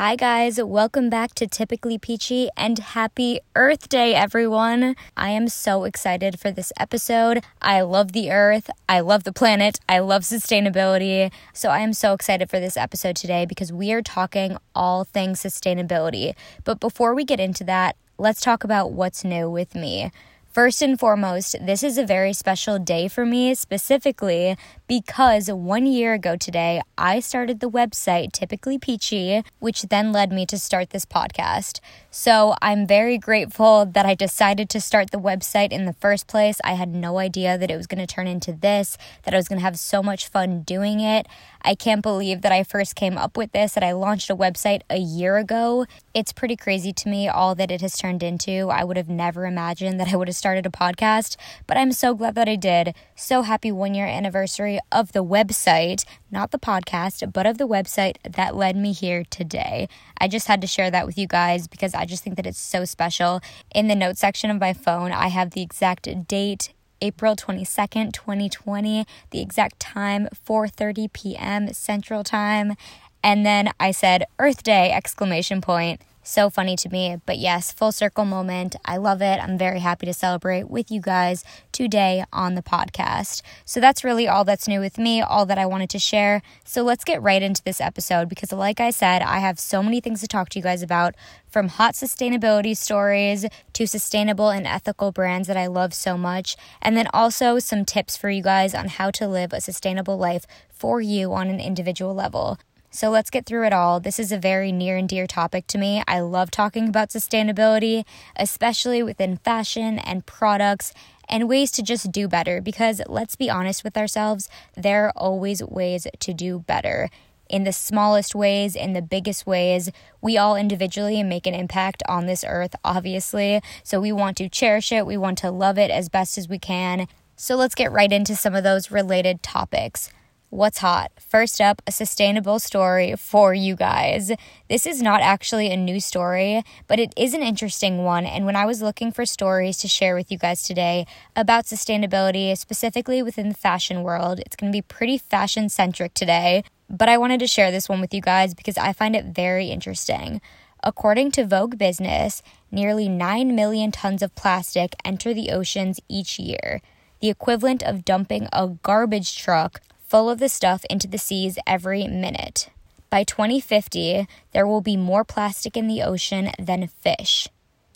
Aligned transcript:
Hi, 0.00 0.16
guys. 0.16 0.58
Welcome 0.58 1.10
back 1.10 1.34
to 1.34 1.46
Typically 1.46 1.98
Peachy 1.98 2.48
and 2.56 2.78
happy 2.78 3.40
Earth 3.54 3.90
Day, 3.90 4.14
everyone. 4.14 4.96
I 5.14 5.28
am 5.28 5.46
so 5.46 5.84
excited 5.84 6.40
for 6.40 6.50
this 6.50 6.72
episode. 6.80 7.44
I 7.60 7.82
love 7.82 8.12
the 8.12 8.30
Earth. 8.30 8.70
I 8.88 9.00
love 9.00 9.24
the 9.24 9.32
planet. 9.34 9.78
I 9.90 9.98
love 9.98 10.22
sustainability. 10.22 11.30
So, 11.52 11.68
I 11.68 11.80
am 11.80 11.92
so 11.92 12.14
excited 12.14 12.48
for 12.48 12.58
this 12.58 12.78
episode 12.78 13.14
today 13.14 13.44
because 13.44 13.74
we 13.74 13.92
are 13.92 14.00
talking 14.00 14.56
all 14.74 15.04
things 15.04 15.42
sustainability. 15.42 16.32
But 16.64 16.80
before 16.80 17.14
we 17.14 17.26
get 17.26 17.38
into 17.38 17.62
that, 17.64 17.94
let's 18.16 18.40
talk 18.40 18.64
about 18.64 18.92
what's 18.92 19.22
new 19.22 19.50
with 19.50 19.74
me. 19.74 20.12
First 20.60 20.82
and 20.82 21.00
foremost, 21.00 21.56
this 21.58 21.82
is 21.82 21.96
a 21.96 22.04
very 22.04 22.34
special 22.34 22.78
day 22.78 23.08
for 23.08 23.24
me, 23.24 23.54
specifically 23.54 24.58
because 24.86 25.50
one 25.50 25.86
year 25.86 26.12
ago 26.12 26.36
today, 26.36 26.82
I 26.98 27.20
started 27.20 27.60
the 27.60 27.70
website 27.70 28.32
Typically 28.32 28.76
Peachy, 28.76 29.42
which 29.58 29.84
then 29.84 30.12
led 30.12 30.30
me 30.30 30.44
to 30.44 30.58
start 30.58 30.90
this 30.90 31.06
podcast. 31.06 31.80
So 32.12 32.56
I'm 32.60 32.88
very 32.88 33.18
grateful 33.18 33.86
that 33.86 34.04
I 34.04 34.16
decided 34.16 34.68
to 34.70 34.80
start 34.80 35.12
the 35.12 35.18
website 35.18 35.70
in 35.70 35.84
the 35.84 35.92
first 35.92 36.26
place. 36.26 36.60
I 36.64 36.72
had 36.72 36.92
no 36.92 37.18
idea 37.18 37.56
that 37.56 37.70
it 37.70 37.76
was 37.76 37.86
going 37.86 38.04
to 38.04 38.12
turn 38.12 38.26
into 38.26 38.52
this, 38.52 38.98
that 39.22 39.32
I 39.32 39.36
was 39.36 39.46
going 39.46 39.60
to 39.60 39.64
have 39.64 39.78
so 39.78 40.02
much 40.02 40.26
fun 40.26 40.62
doing 40.62 40.98
it. 40.98 41.28
I 41.62 41.76
can't 41.76 42.02
believe 42.02 42.42
that 42.42 42.50
I 42.50 42.64
first 42.64 42.96
came 42.96 43.16
up 43.16 43.36
with 43.36 43.52
this, 43.52 43.74
that 43.74 43.84
I 43.84 43.92
launched 43.92 44.28
a 44.28 44.34
website 44.34 44.80
a 44.90 44.98
year 44.98 45.36
ago. 45.36 45.86
It's 46.12 46.32
pretty 46.32 46.56
crazy 46.56 46.92
to 46.94 47.08
me, 47.08 47.28
all 47.28 47.54
that 47.54 47.70
it 47.70 47.80
has 47.80 47.96
turned 47.96 48.24
into. 48.24 48.70
I 48.70 48.82
would 48.82 48.96
have 48.96 49.08
never 49.08 49.46
imagined 49.46 50.00
that 50.00 50.12
I 50.12 50.16
would 50.16 50.26
have 50.26 50.36
started 50.36 50.66
a 50.66 50.70
podcast, 50.70 51.36
but 51.68 51.76
I'm 51.76 51.92
so 51.92 52.14
glad 52.14 52.34
that 52.34 52.48
I 52.48 52.56
did. 52.56 52.92
So 53.14 53.42
happy 53.42 53.70
one 53.70 53.94
year 53.94 54.06
anniversary 54.06 54.80
of 54.90 55.12
the 55.12 55.22
website, 55.22 56.04
not 56.28 56.50
the 56.50 56.58
podcast, 56.58 57.32
but 57.32 57.46
of 57.46 57.58
the 57.58 57.68
website 57.68 58.16
that 58.28 58.56
led 58.56 58.76
me 58.76 58.92
here 58.92 59.22
today. 59.30 59.88
I 60.18 60.26
just 60.26 60.48
had 60.48 60.60
to 60.62 60.66
share 60.66 60.90
that 60.90 61.06
with 61.06 61.16
you 61.16 61.28
guys 61.28 61.68
because 61.68 61.94
I 62.00 62.06
just 62.06 62.24
think 62.24 62.36
that 62.36 62.46
it's 62.46 62.58
so 62.58 62.84
special. 62.84 63.40
In 63.74 63.88
the 63.88 63.94
notes 63.94 64.20
section 64.20 64.50
of 64.50 64.58
my 64.58 64.72
phone, 64.72 65.12
I 65.12 65.28
have 65.28 65.50
the 65.50 65.62
exact 65.62 66.26
date 66.26 66.72
April 67.02 67.36
22nd, 67.36 68.12
2020, 68.12 69.06
the 69.30 69.40
exact 69.40 69.78
time 69.80 70.28
4:30 70.46 71.12
p.m. 71.12 71.72
Central 71.72 72.24
Time. 72.24 72.74
And 73.22 73.44
then 73.44 73.70
I 73.78 73.90
said 73.90 74.24
Earth 74.38 74.62
Day 74.62 74.92
exclamation 74.92 75.60
point 75.60 76.00
so 76.30 76.48
funny 76.48 76.76
to 76.76 76.88
me. 76.88 77.16
But 77.26 77.38
yes, 77.38 77.72
full 77.72 77.92
circle 77.92 78.24
moment. 78.24 78.76
I 78.84 78.96
love 78.96 79.20
it. 79.20 79.42
I'm 79.42 79.58
very 79.58 79.80
happy 79.80 80.06
to 80.06 80.14
celebrate 80.14 80.70
with 80.70 80.90
you 80.90 81.00
guys 81.00 81.44
today 81.72 82.24
on 82.32 82.54
the 82.54 82.62
podcast. 82.62 83.42
So 83.64 83.80
that's 83.80 84.04
really 84.04 84.28
all 84.28 84.44
that's 84.44 84.68
new 84.68 84.80
with 84.80 84.98
me, 84.98 85.20
all 85.20 85.46
that 85.46 85.58
I 85.58 85.66
wanted 85.66 85.90
to 85.90 85.98
share. 85.98 86.42
So 86.64 86.82
let's 86.82 87.04
get 87.04 87.22
right 87.22 87.42
into 87.42 87.62
this 87.62 87.80
episode 87.80 88.28
because, 88.28 88.52
like 88.52 88.80
I 88.80 88.90
said, 88.90 89.22
I 89.22 89.38
have 89.38 89.58
so 89.58 89.82
many 89.82 90.00
things 90.00 90.20
to 90.20 90.28
talk 90.28 90.48
to 90.50 90.58
you 90.58 90.62
guys 90.62 90.82
about 90.82 91.14
from 91.48 91.68
hot 91.68 91.94
sustainability 91.94 92.76
stories 92.76 93.44
to 93.72 93.86
sustainable 93.86 94.50
and 94.50 94.66
ethical 94.66 95.10
brands 95.10 95.48
that 95.48 95.56
I 95.56 95.66
love 95.66 95.92
so 95.92 96.16
much, 96.16 96.56
and 96.80 96.96
then 96.96 97.08
also 97.12 97.58
some 97.58 97.84
tips 97.84 98.16
for 98.16 98.30
you 98.30 98.42
guys 98.42 98.74
on 98.74 98.88
how 98.88 99.10
to 99.12 99.26
live 99.26 99.52
a 99.52 99.60
sustainable 99.60 100.16
life 100.16 100.46
for 100.70 101.00
you 101.00 101.32
on 101.34 101.48
an 101.48 101.60
individual 101.60 102.14
level. 102.14 102.58
So 102.92 103.08
let's 103.08 103.30
get 103.30 103.46
through 103.46 103.66
it 103.66 103.72
all. 103.72 104.00
This 104.00 104.18
is 104.18 104.32
a 104.32 104.38
very 104.38 104.72
near 104.72 104.96
and 104.96 105.08
dear 105.08 105.28
topic 105.28 105.68
to 105.68 105.78
me. 105.78 106.02
I 106.08 106.18
love 106.20 106.50
talking 106.50 106.88
about 106.88 107.10
sustainability, 107.10 108.04
especially 108.34 109.00
within 109.00 109.36
fashion 109.36 110.00
and 110.00 110.26
products 110.26 110.92
and 111.28 111.48
ways 111.48 111.70
to 111.72 111.84
just 111.84 112.10
do 112.10 112.26
better 112.26 112.60
because 112.60 113.00
let's 113.06 113.36
be 113.36 113.48
honest 113.48 113.84
with 113.84 113.96
ourselves, 113.96 114.48
there 114.76 115.06
are 115.06 115.12
always 115.14 115.62
ways 115.62 116.08
to 116.18 116.34
do 116.34 116.58
better. 116.58 117.08
In 117.48 117.62
the 117.62 117.72
smallest 117.72 118.34
ways, 118.34 118.74
in 118.74 118.92
the 118.92 119.02
biggest 119.02 119.46
ways, 119.46 119.90
we 120.20 120.36
all 120.36 120.56
individually 120.56 121.22
make 121.22 121.46
an 121.46 121.54
impact 121.54 122.02
on 122.08 122.26
this 122.26 122.44
earth, 122.46 122.74
obviously. 122.84 123.60
So 123.84 124.00
we 124.00 124.10
want 124.10 124.36
to 124.38 124.48
cherish 124.48 124.90
it, 124.90 125.06
we 125.06 125.16
want 125.16 125.38
to 125.38 125.52
love 125.52 125.78
it 125.78 125.92
as 125.92 126.08
best 126.08 126.36
as 126.36 126.48
we 126.48 126.58
can. 126.58 127.06
So 127.36 127.54
let's 127.54 127.76
get 127.76 127.92
right 127.92 128.12
into 128.12 128.34
some 128.34 128.54
of 128.56 128.64
those 128.64 128.90
related 128.90 129.44
topics. 129.44 130.10
What's 130.52 130.78
hot? 130.78 131.12
First 131.20 131.60
up, 131.60 131.80
a 131.86 131.92
sustainable 131.92 132.58
story 132.58 133.14
for 133.14 133.54
you 133.54 133.76
guys. 133.76 134.32
This 134.68 134.84
is 134.84 135.00
not 135.00 135.20
actually 135.20 135.70
a 135.70 135.76
new 135.76 136.00
story, 136.00 136.64
but 136.88 136.98
it 136.98 137.14
is 137.16 137.34
an 137.34 137.42
interesting 137.44 138.02
one. 138.02 138.26
And 138.26 138.44
when 138.46 138.56
I 138.56 138.66
was 138.66 138.82
looking 138.82 139.12
for 139.12 139.24
stories 139.24 139.76
to 139.78 139.86
share 139.86 140.16
with 140.16 140.32
you 140.32 140.38
guys 140.38 140.64
today 140.64 141.06
about 141.36 141.66
sustainability, 141.66 142.58
specifically 142.58 143.22
within 143.22 143.50
the 143.50 143.54
fashion 143.54 144.02
world, 144.02 144.40
it's 144.40 144.56
going 144.56 144.72
to 144.72 144.76
be 144.76 144.82
pretty 144.82 145.18
fashion 145.18 145.68
centric 145.68 146.14
today. 146.14 146.64
But 146.88 147.08
I 147.08 147.16
wanted 147.16 147.38
to 147.38 147.46
share 147.46 147.70
this 147.70 147.88
one 147.88 148.00
with 148.00 148.12
you 148.12 148.20
guys 148.20 148.52
because 148.52 148.76
I 148.76 148.92
find 148.92 149.14
it 149.14 149.26
very 149.26 149.68
interesting. 149.68 150.40
According 150.82 151.30
to 151.32 151.46
Vogue 151.46 151.78
Business, 151.78 152.42
nearly 152.72 153.08
9 153.08 153.54
million 153.54 153.92
tons 153.92 154.20
of 154.20 154.34
plastic 154.34 154.96
enter 155.04 155.32
the 155.32 155.50
oceans 155.50 156.00
each 156.08 156.40
year, 156.40 156.80
the 157.20 157.30
equivalent 157.30 157.84
of 157.84 158.04
dumping 158.04 158.48
a 158.52 158.66
garbage 158.66 159.38
truck 159.38 159.80
full 160.10 160.28
of 160.28 160.40
the 160.40 160.48
stuff 160.48 160.84
into 160.90 161.06
the 161.06 161.18
seas 161.18 161.56
every 161.68 162.08
minute. 162.08 162.68
By 163.10 163.22
2050, 163.22 164.26
there 164.52 164.66
will 164.66 164.80
be 164.80 164.96
more 164.96 165.24
plastic 165.24 165.76
in 165.76 165.86
the 165.86 166.02
ocean 166.02 166.50
than 166.58 166.88
fish. 166.88 167.46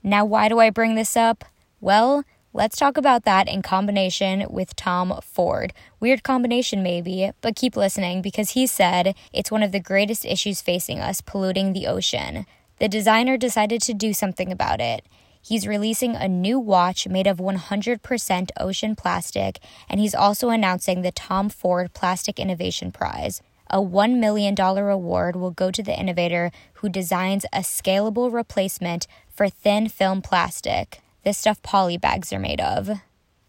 Now, 0.04 0.24
why 0.24 0.48
do 0.48 0.60
I 0.60 0.70
bring 0.70 0.94
this 0.94 1.16
up? 1.16 1.44
Well, 1.80 2.24
let's 2.53 2.76
talk 2.76 2.97
about 2.97 3.24
that 3.24 3.48
in 3.48 3.62
combination 3.62 4.47
with 4.48 4.76
Tom 4.76 5.19
Ford. 5.24 5.72
Weird 5.98 6.22
combination, 6.22 6.84
maybe, 6.84 7.32
but 7.41 7.56
keep 7.56 7.76
listening 7.76 8.22
because 8.22 8.50
he 8.50 8.69
said 8.69 9.16
it's 9.32 9.50
one 9.50 9.64
of 9.64 9.72
the 9.72 9.80
greatest 9.80 10.24
issues 10.24 10.62
facing 10.62 11.00
us 11.00 11.20
polluting 11.20 11.72
the 11.72 11.88
ocean. 11.88 12.47
The 12.78 12.88
designer 12.88 13.36
decided 13.36 13.82
to 13.82 13.92
do 13.92 14.12
something 14.12 14.53
about 14.53 14.80
it. 14.80 15.04
He's 15.47 15.66
releasing 15.66 16.16
a 16.16 16.27
new 16.27 16.59
watch 16.59 17.06
made 17.06 17.27
of 17.27 17.37
100% 17.37 18.50
ocean 18.59 18.97
plastic, 18.97 19.59
and 19.91 20.00
he's 20.00 20.15
also 20.15 20.49
announcing 20.49 21.03
the 21.03 21.12
Tom 21.12 21.50
Ford 21.50 21.93
Plastic 21.93 22.38
Innovation 22.38 22.91
Prize. 22.91 23.43
A 23.69 23.77
$1 23.77 24.19
million 24.19 24.59
award 24.59 25.37
will 25.37 25.50
go 25.50 25.71
to 25.71 25.83
the 25.83 25.99
innovator 25.99 26.50
who 26.75 26.88
designs 26.88 27.44
a 27.53 27.59
scalable 27.59 28.33
replacement 28.33 29.06
for 29.28 29.50
thin 29.50 29.91
film 29.91 30.22
plastic. 30.22 31.00
the 31.25 31.33
stuff 31.33 31.60
poly 31.62 31.99
bags 31.99 32.33
are 32.33 32.38
made 32.38 32.60
of. 32.60 33.00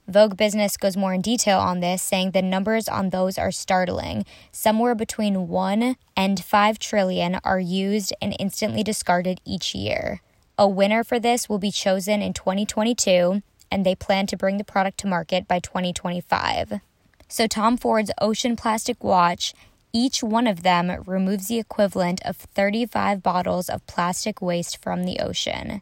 Vogue 0.07 0.37
Business 0.37 0.77
goes 0.77 0.95
more 0.95 1.13
in 1.13 1.21
detail 1.21 1.59
on 1.59 1.79
this, 1.79 2.01
saying 2.01 2.31
the 2.31 2.41
numbers 2.41 2.87
on 2.87 3.09
those 3.09 3.37
are 3.37 3.51
startling. 3.51 4.25
Somewhere 4.51 4.95
between 4.95 5.47
1 5.47 5.95
and 6.15 6.43
5 6.43 6.79
trillion 6.79 7.39
are 7.43 7.59
used 7.59 8.13
and 8.21 8.35
instantly 8.39 8.83
discarded 8.83 9.41
each 9.45 9.73
year. 9.73 10.21
A 10.57 10.69
winner 10.69 11.03
for 11.03 11.19
this 11.19 11.49
will 11.49 11.59
be 11.59 11.71
chosen 11.71 12.21
in 12.21 12.33
2022, 12.33 13.41
and 13.69 13.85
they 13.85 13.93
plan 13.93 14.25
to 14.27 14.37
bring 14.37 14.57
the 14.57 14.63
product 14.63 14.97
to 14.99 15.07
market 15.07 15.49
by 15.49 15.59
2025. 15.59 16.79
So, 17.27 17.45
Tom 17.45 17.75
Ford's 17.75 18.11
Ocean 18.21 18.55
Plastic 18.55 19.03
Watch, 19.03 19.53
each 19.91 20.23
one 20.23 20.47
of 20.47 20.63
them 20.63 21.03
removes 21.05 21.47
the 21.47 21.59
equivalent 21.59 22.21
of 22.23 22.37
35 22.37 23.21
bottles 23.21 23.67
of 23.67 23.85
plastic 23.85 24.41
waste 24.41 24.81
from 24.81 25.03
the 25.03 25.19
ocean. 25.19 25.81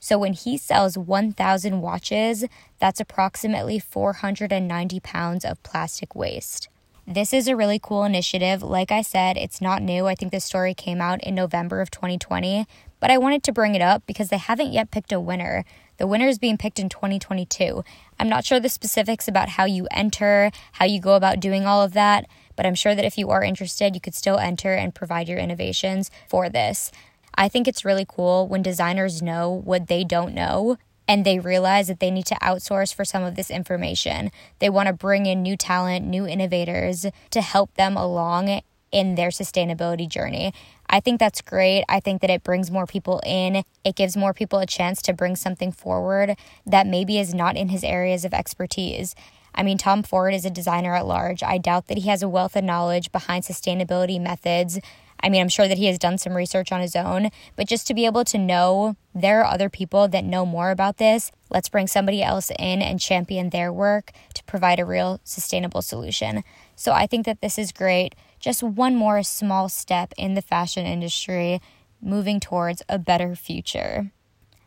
So, 0.00 0.18
when 0.18 0.32
he 0.32 0.56
sells 0.56 0.98
1,000 0.98 1.80
watches, 1.80 2.44
that's 2.80 2.98
approximately 2.98 3.78
490 3.78 4.98
pounds 4.98 5.44
of 5.44 5.62
plastic 5.62 6.16
waste. 6.16 6.68
This 7.10 7.32
is 7.32 7.48
a 7.48 7.56
really 7.56 7.78
cool 7.82 8.04
initiative. 8.04 8.62
Like 8.62 8.92
I 8.92 9.00
said, 9.00 9.38
it's 9.38 9.62
not 9.62 9.80
new. 9.80 10.06
I 10.06 10.14
think 10.14 10.30
this 10.30 10.44
story 10.44 10.74
came 10.74 11.00
out 11.00 11.24
in 11.24 11.34
November 11.34 11.80
of 11.80 11.90
2020, 11.90 12.66
but 13.00 13.10
I 13.10 13.16
wanted 13.16 13.42
to 13.44 13.52
bring 13.52 13.74
it 13.74 13.80
up 13.80 14.02
because 14.06 14.28
they 14.28 14.36
haven't 14.36 14.74
yet 14.74 14.90
picked 14.90 15.10
a 15.10 15.18
winner. 15.18 15.64
The 15.96 16.06
winner 16.06 16.28
is 16.28 16.38
being 16.38 16.58
picked 16.58 16.78
in 16.78 16.90
2022. 16.90 17.82
I'm 18.20 18.28
not 18.28 18.44
sure 18.44 18.60
the 18.60 18.68
specifics 18.68 19.26
about 19.26 19.48
how 19.48 19.64
you 19.64 19.88
enter, 19.90 20.50
how 20.72 20.84
you 20.84 21.00
go 21.00 21.14
about 21.14 21.40
doing 21.40 21.64
all 21.64 21.82
of 21.82 21.94
that, 21.94 22.26
but 22.56 22.66
I'm 22.66 22.74
sure 22.74 22.94
that 22.94 23.06
if 23.06 23.16
you 23.16 23.30
are 23.30 23.42
interested, 23.42 23.94
you 23.94 24.02
could 24.02 24.14
still 24.14 24.36
enter 24.36 24.74
and 24.74 24.94
provide 24.94 25.30
your 25.30 25.38
innovations 25.38 26.10
for 26.28 26.50
this. 26.50 26.92
I 27.34 27.48
think 27.48 27.66
it's 27.66 27.86
really 27.86 28.04
cool 28.06 28.46
when 28.46 28.60
designers 28.60 29.22
know 29.22 29.62
what 29.64 29.86
they 29.86 30.04
don't 30.04 30.34
know 30.34 30.76
and 31.08 31.24
they 31.24 31.38
realize 31.38 31.88
that 31.88 31.98
they 31.98 32.10
need 32.10 32.26
to 32.26 32.34
outsource 32.36 32.94
for 32.94 33.04
some 33.04 33.24
of 33.24 33.34
this 33.34 33.50
information. 33.50 34.30
They 34.58 34.68
want 34.68 34.86
to 34.88 34.92
bring 34.92 35.26
in 35.26 35.42
new 35.42 35.56
talent, 35.56 36.06
new 36.06 36.26
innovators 36.26 37.06
to 37.30 37.40
help 37.40 37.74
them 37.74 37.96
along 37.96 38.60
in 38.92 39.14
their 39.14 39.30
sustainability 39.30 40.08
journey. 40.08 40.52
I 40.88 41.00
think 41.00 41.18
that's 41.18 41.40
great. 41.40 41.84
I 41.88 42.00
think 42.00 42.20
that 42.20 42.30
it 42.30 42.42
brings 42.42 42.70
more 42.70 42.86
people 42.86 43.20
in. 43.24 43.64
It 43.84 43.96
gives 43.96 44.16
more 44.16 44.32
people 44.32 44.58
a 44.58 44.66
chance 44.66 45.02
to 45.02 45.12
bring 45.12 45.36
something 45.36 45.72
forward 45.72 46.36
that 46.66 46.86
maybe 46.86 47.18
is 47.18 47.34
not 47.34 47.56
in 47.56 47.68
his 47.68 47.84
areas 47.84 48.24
of 48.24 48.32
expertise. 48.32 49.14
I 49.54 49.62
mean, 49.62 49.76
Tom 49.76 50.02
Ford 50.02 50.34
is 50.34 50.44
a 50.44 50.50
designer 50.50 50.94
at 50.94 51.06
large. 51.06 51.42
I 51.42 51.58
doubt 51.58 51.88
that 51.88 51.98
he 51.98 52.08
has 52.08 52.22
a 52.22 52.28
wealth 52.28 52.54
of 52.54 52.64
knowledge 52.64 53.10
behind 53.10 53.44
sustainability 53.44 54.20
methods. 54.20 54.78
I 55.20 55.28
mean, 55.28 55.40
I'm 55.40 55.48
sure 55.48 55.68
that 55.68 55.78
he 55.78 55.86
has 55.86 55.98
done 55.98 56.18
some 56.18 56.34
research 56.34 56.70
on 56.72 56.80
his 56.80 56.94
own, 56.94 57.30
but 57.56 57.68
just 57.68 57.86
to 57.88 57.94
be 57.94 58.06
able 58.06 58.24
to 58.24 58.38
know 58.38 58.96
there 59.14 59.40
are 59.40 59.52
other 59.52 59.68
people 59.68 60.08
that 60.08 60.24
know 60.24 60.46
more 60.46 60.70
about 60.70 60.98
this, 60.98 61.32
let's 61.50 61.68
bring 61.68 61.86
somebody 61.86 62.22
else 62.22 62.50
in 62.58 62.82
and 62.82 63.00
champion 63.00 63.50
their 63.50 63.72
work 63.72 64.12
to 64.34 64.44
provide 64.44 64.78
a 64.78 64.84
real 64.84 65.20
sustainable 65.24 65.82
solution. 65.82 66.44
So 66.76 66.92
I 66.92 67.06
think 67.06 67.26
that 67.26 67.40
this 67.40 67.58
is 67.58 67.72
great 67.72 68.14
just 68.40 68.62
one 68.62 68.94
more 68.94 69.22
small 69.22 69.68
step 69.68 70.12
in 70.16 70.34
the 70.34 70.42
fashion 70.42 70.86
industry 70.86 71.60
moving 72.00 72.38
towards 72.40 72.82
a 72.88 72.98
better 72.98 73.34
future. 73.34 74.12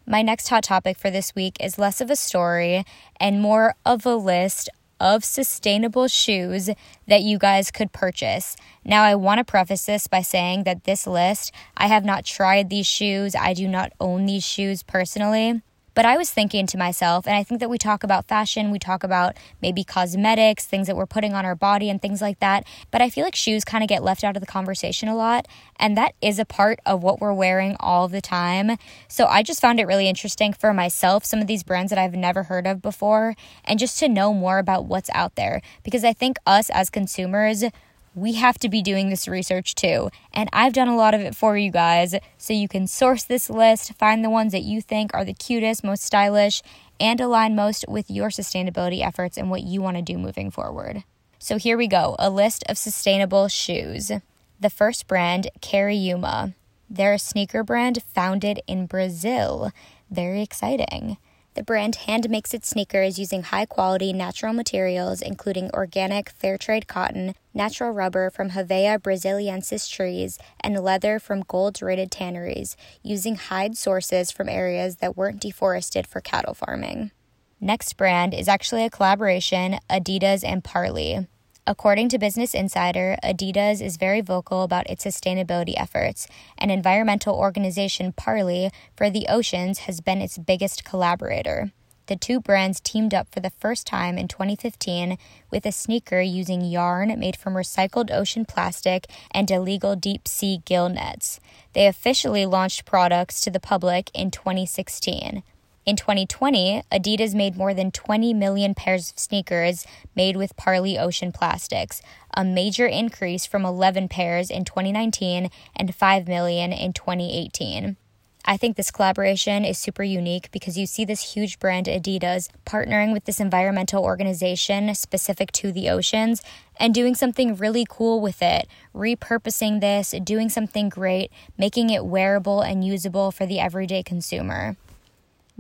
My 0.06 0.21
next 0.21 0.50
hot 0.50 0.63
topic 0.63 0.98
for 0.98 1.09
this 1.09 1.36
week 1.36 1.56
is 1.59 1.77
less 1.77 2.01
of 2.01 2.09
a 2.09 2.15
story 2.15 2.83
and 3.19 3.42
more 3.42 3.75
of 3.86 4.06
a 4.06 4.15
list 4.15 4.69
of 5.01 5.25
sustainable 5.25 6.07
shoes 6.07 6.69
that 7.07 7.24
you 7.24 7.39
guys 7.39 7.71
could 7.71 7.92
purchase. 7.92 8.56
Now, 8.86 9.03
I 9.03 9.15
want 9.15 9.39
to 9.39 9.44
preface 9.44 9.86
this 9.86 10.06
by 10.07 10.21
saying 10.21 10.63
that 10.65 10.83
this 10.83 11.07
list, 11.07 11.51
I 11.75 11.88
have 11.88 12.06
not 12.06 12.24
tried 12.24 12.69
these 12.69 12.86
shoes, 12.86 13.36
I 13.36 13.56
do 13.56 13.68
not 13.68 13.92
own 14.00 14.27
these 14.27 14.45
shoes 14.45 14.83
personally. 14.83 15.62
But 15.93 16.05
I 16.05 16.15
was 16.17 16.31
thinking 16.31 16.67
to 16.67 16.77
myself, 16.77 17.27
and 17.27 17.35
I 17.35 17.43
think 17.43 17.59
that 17.59 17.69
we 17.69 17.77
talk 17.77 18.03
about 18.03 18.27
fashion, 18.27 18.71
we 18.71 18.79
talk 18.79 19.03
about 19.03 19.35
maybe 19.61 19.83
cosmetics, 19.83 20.65
things 20.65 20.88
that 20.88 20.95
we're 20.95 21.05
putting 21.05 21.33
on 21.33 21.45
our 21.45 21.55
body, 21.55 21.89
and 21.89 22.01
things 22.01 22.21
like 22.21 22.39
that. 22.39 22.65
But 22.91 23.01
I 23.01 23.09
feel 23.09 23.25
like 23.25 23.35
shoes 23.35 23.65
kind 23.65 23.83
of 23.83 23.89
get 23.89 24.03
left 24.03 24.23
out 24.23 24.38
of 24.38 24.41
the 24.41 24.47
conversation 24.47 25.09
a 25.09 25.15
lot. 25.15 25.47
And 25.77 25.97
that 25.97 26.15
is 26.21 26.39
a 26.39 26.45
part 26.45 26.79
of 26.85 27.03
what 27.03 27.19
we're 27.19 27.33
wearing 27.33 27.75
all 27.79 28.07
the 28.07 28.21
time. 28.21 28.77
So 29.07 29.25
I 29.25 29.43
just 29.43 29.59
found 29.59 29.79
it 29.79 29.88
really 29.88 30.07
interesting 30.07 30.53
for 30.53 30.73
myself, 30.73 31.25
some 31.25 31.41
of 31.41 31.47
these 31.47 31.63
brands 31.63 31.89
that 31.89 31.99
I've 31.99 32.15
never 32.15 32.43
heard 32.43 32.67
of 32.67 32.81
before, 32.81 33.35
and 33.65 33.77
just 33.77 33.99
to 33.99 34.07
know 34.07 34.33
more 34.33 34.59
about 34.59 34.85
what's 34.85 35.09
out 35.13 35.35
there. 35.35 35.61
Because 35.83 36.05
I 36.05 36.13
think 36.13 36.38
us 36.45 36.69
as 36.69 36.89
consumers, 36.89 37.65
we 38.13 38.34
have 38.34 38.60
to 38.60 38.69
be 38.69 38.81
doing 38.81 39.10
this 39.10 39.28
research 39.28 39.75
too. 39.75 40.10
And 40.34 40.50
I've 40.52 40.74
done 40.74 40.88
a 40.88 40.96
lot 40.96 41.13
of 41.13 41.22
it 41.22 41.36
for 41.36 41.58
you 41.58 41.72
guys. 41.72 42.16
So 42.38 42.54
you 42.54 42.68
can 42.68 42.88
source 42.88 43.24
this 43.24 43.50
list, 43.50 43.94
find 43.94 44.24
the 44.24 44.30
ones 44.30 44.52
that 44.52 44.63
you 44.63 44.81
think 44.81 45.12
are 45.13 45.25
the 45.25 45.34
cutest, 45.34 45.84
most 45.84 46.04
stylish, 46.04 46.62
and 47.00 47.19
align 47.19 47.56
most 47.56 47.86
with 47.88 48.12
your 48.12 48.30
sustainability 48.30 49.06
efforts 49.06 49.38
and 49.38 49.50
what 49.50 49.63
you 49.63 49.81
want 49.81 49.98
to 49.98 50.04
do 50.04 50.18
moving 50.18 50.52
forward. 50.52 51.04
So 51.40 51.58
here 51.58 51.78
we 51.78 51.88
go 51.88 52.16
a 52.19 52.30
list 52.30 52.63
of 52.69 52.78
sustainable 52.78 53.48
shoes. 53.48 54.12
The 54.60 54.69
first 54.69 55.08
brand, 55.08 55.48
Cariuma. 55.60 56.54
They're 56.90 57.13
a 57.13 57.19
sneaker 57.19 57.63
brand 57.63 58.04
founded 58.04 58.62
in 58.68 58.86
Brazil. 58.86 59.72
Very 60.12 60.42
exciting. 60.42 61.18
The 61.53 61.63
brand 61.63 61.95
hand 61.95 62.30
makes 62.30 62.53
its 62.53 62.69
sneakers 62.69 63.19
using 63.19 63.44
high 63.44 63.65
quality 63.65 64.13
natural 64.13 64.53
materials, 64.53 65.21
including 65.21 65.69
organic 65.74 66.30
fair 66.30 66.57
trade 66.57 66.88
cotton, 66.88 67.36
natural 67.53 67.92
rubber 67.92 68.30
from 68.30 68.51
Hevea 68.51 69.00
brasiliensis 69.00 69.92
trees, 69.92 70.39
and 70.62 70.81
leather 70.81 71.19
from 71.19 71.44
gold 71.45 71.81
rated 71.81 72.09
tanneries, 72.09 72.77
using 73.03 73.36
hide 73.36 73.77
sources 73.77 74.31
from 74.31 74.48
areas 74.48 74.98
that 74.98 75.18
weren't 75.18 75.42
deforested 75.42 76.07
for 76.07 76.21
cattle 76.21 76.53
farming. 76.53 77.12
Next 77.59 77.98
brand 77.98 78.33
is 78.33 78.48
actually 78.48 78.86
a 78.86 78.89
collaboration 78.89 79.77
Adidas 79.89 80.44
and 80.45 80.63
Parley. 80.63 81.27
According 81.68 82.10
to 82.10 82.18
Business 82.18 82.56
Insider, 82.56 83.18
Adidas 83.24 83.81
is 83.81 83.98
very 83.98 84.22
vocal 84.22 84.63
about 84.63 84.90
its 84.90 85.06
sustainability 85.06 85.75
efforts, 85.78 86.28
and 86.58 86.72
environmental 86.72 87.36
organization 87.36 88.13
Parley 88.13 88.72
for 88.96 89.12
the 89.12 89.28
Oceans 89.30 89.80
has 89.80 90.02
been 90.02 90.22
its 90.22 90.40
biggest 90.40 90.84
collaborator. 90.84 91.72
The 92.08 92.16
two 92.16 92.42
brands 92.42 92.80
teamed 92.80 93.13
up 93.13 93.28
for 93.31 93.42
the 93.42 93.52
first 93.52 93.86
time 93.86 94.18
in 94.18 94.28
2015 94.28 95.19
with 95.52 95.68
a 95.68 95.72
sneaker 95.72 96.19
using 96.19 96.62
yarn 96.62 97.18
made 97.19 97.36
from 97.38 97.54
recycled 97.54 98.12
ocean 98.12 98.44
plastic 98.44 99.06
and 99.30 99.50
illegal 99.50 99.96
deep 99.96 100.28
sea 100.28 100.63
gill 100.66 100.90
nets. 100.90 101.40
They 101.74 101.86
officially 101.86 102.48
launched 102.48 102.86
products 102.86 103.40
to 103.42 103.52
the 103.52 103.60
public 103.60 104.10
in 104.16 104.31
2016. 104.31 105.44
In 105.83 105.95
2020, 105.95 106.83
Adidas 106.92 107.33
made 107.33 107.57
more 107.57 107.74
than 107.74 107.89
20 107.89 108.36
million 108.36 108.75
pairs 108.75 109.12
of 109.12 109.18
sneakers 109.18 109.88
made 110.16 110.38
with 110.38 110.56
Parley 110.56 110.95
Ocean 110.95 111.31
plastics, 111.31 112.04
a 112.36 112.45
major 112.45 112.86
increase 112.86 113.48
from 113.48 113.66
11 113.66 114.07
pairs 114.07 114.51
in 114.51 114.63
2019 114.63 115.50
and 115.75 115.95
5 115.95 116.28
million 116.28 116.72
in 116.72 116.94
2018. 116.94 117.98
I 118.45 118.57
think 118.57 118.75
this 118.75 118.92
collaboration 118.92 119.66
is 119.66 119.80
super 119.80 120.04
unique 120.04 120.51
because 120.51 120.78
you 120.78 120.86
see 120.86 121.04
this 121.04 121.33
huge 121.33 121.57
brand 121.57 121.88
Adidas 121.88 122.50
partnering 122.66 123.12
with 123.12 123.25
this 123.25 123.39
environmental 123.39 124.04
organization 124.04 124.94
specific 124.94 125.51
to 125.54 125.72
the 125.72 125.89
oceans 125.89 126.44
and 126.80 126.94
doing 126.94 127.16
something 127.16 127.56
really 127.56 127.86
cool 127.89 128.22
with 128.22 128.42
it, 128.44 128.68
repurposing 128.95 129.80
this, 129.80 130.13
doing 130.24 130.50
something 130.50 130.89
great, 130.89 131.31
making 131.57 131.89
it 131.89 132.06
wearable 132.06 132.62
and 132.62 132.86
usable 132.86 133.31
for 133.31 133.48
the 133.48 133.60
everyday 133.60 134.04
consumer. 134.04 134.75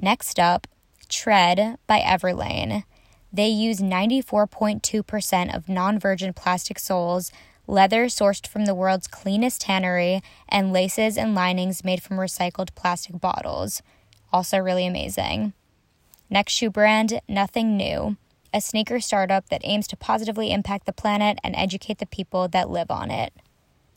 Next 0.03 0.39
up, 0.39 0.65
Tread 1.09 1.77
by 1.85 1.99
Everlane. 1.99 2.85
They 3.31 3.47
use 3.49 3.79
94.2% 3.79 5.55
of 5.55 5.69
non 5.69 5.99
virgin 5.99 6.33
plastic 6.33 6.79
soles, 6.79 7.31
leather 7.67 8.05
sourced 8.05 8.47
from 8.47 8.65
the 8.65 8.73
world's 8.73 9.05
cleanest 9.05 9.61
tannery, 9.61 10.23
and 10.49 10.73
laces 10.73 11.19
and 11.19 11.35
linings 11.35 11.83
made 11.83 12.01
from 12.01 12.17
recycled 12.17 12.73
plastic 12.73 13.21
bottles. 13.21 13.83
Also, 14.33 14.57
really 14.57 14.87
amazing. 14.87 15.53
Next 16.31 16.53
shoe 16.53 16.71
brand, 16.71 17.21
Nothing 17.29 17.77
New, 17.77 18.17
a 18.51 18.59
sneaker 18.59 18.99
startup 18.99 19.49
that 19.49 19.61
aims 19.63 19.85
to 19.87 19.95
positively 19.95 20.51
impact 20.51 20.87
the 20.87 20.93
planet 20.93 21.37
and 21.43 21.55
educate 21.55 21.99
the 21.99 22.07
people 22.07 22.47
that 22.47 22.71
live 22.71 22.89
on 22.89 23.11
it. 23.11 23.33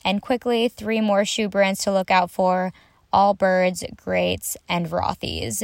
And 0.05 0.21
quickly, 0.21 0.69
three 0.69 1.01
more 1.01 1.25
shoe 1.25 1.49
brands 1.49 1.83
to 1.85 1.93
look 1.93 2.11
out 2.11 2.31
for 2.31 2.75
Allbirds, 3.13 3.97
Greats, 3.97 4.59
and 4.69 4.91
Rothy's. 4.91 5.63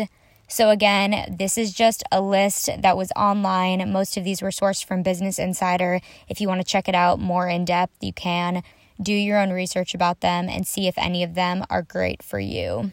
So, 0.50 0.70
again, 0.70 1.36
this 1.38 1.56
is 1.56 1.72
just 1.72 2.02
a 2.10 2.20
list 2.20 2.68
that 2.76 2.96
was 2.96 3.12
online. 3.14 3.92
Most 3.92 4.16
of 4.16 4.24
these 4.24 4.42
were 4.42 4.50
sourced 4.50 4.84
from 4.84 5.04
Business 5.04 5.38
Insider. 5.38 6.00
If 6.28 6.40
you 6.40 6.48
want 6.48 6.60
to 6.60 6.66
check 6.66 6.88
it 6.88 6.94
out 6.94 7.20
more 7.20 7.46
in 7.46 7.64
depth, 7.64 8.02
you 8.02 8.12
can. 8.12 8.64
Do 9.00 9.12
your 9.12 9.38
own 9.38 9.52
research 9.52 9.94
about 9.94 10.22
them 10.22 10.48
and 10.48 10.66
see 10.66 10.88
if 10.88 10.98
any 10.98 11.22
of 11.22 11.34
them 11.34 11.64
are 11.70 11.82
great 11.82 12.20
for 12.20 12.40
you. 12.40 12.90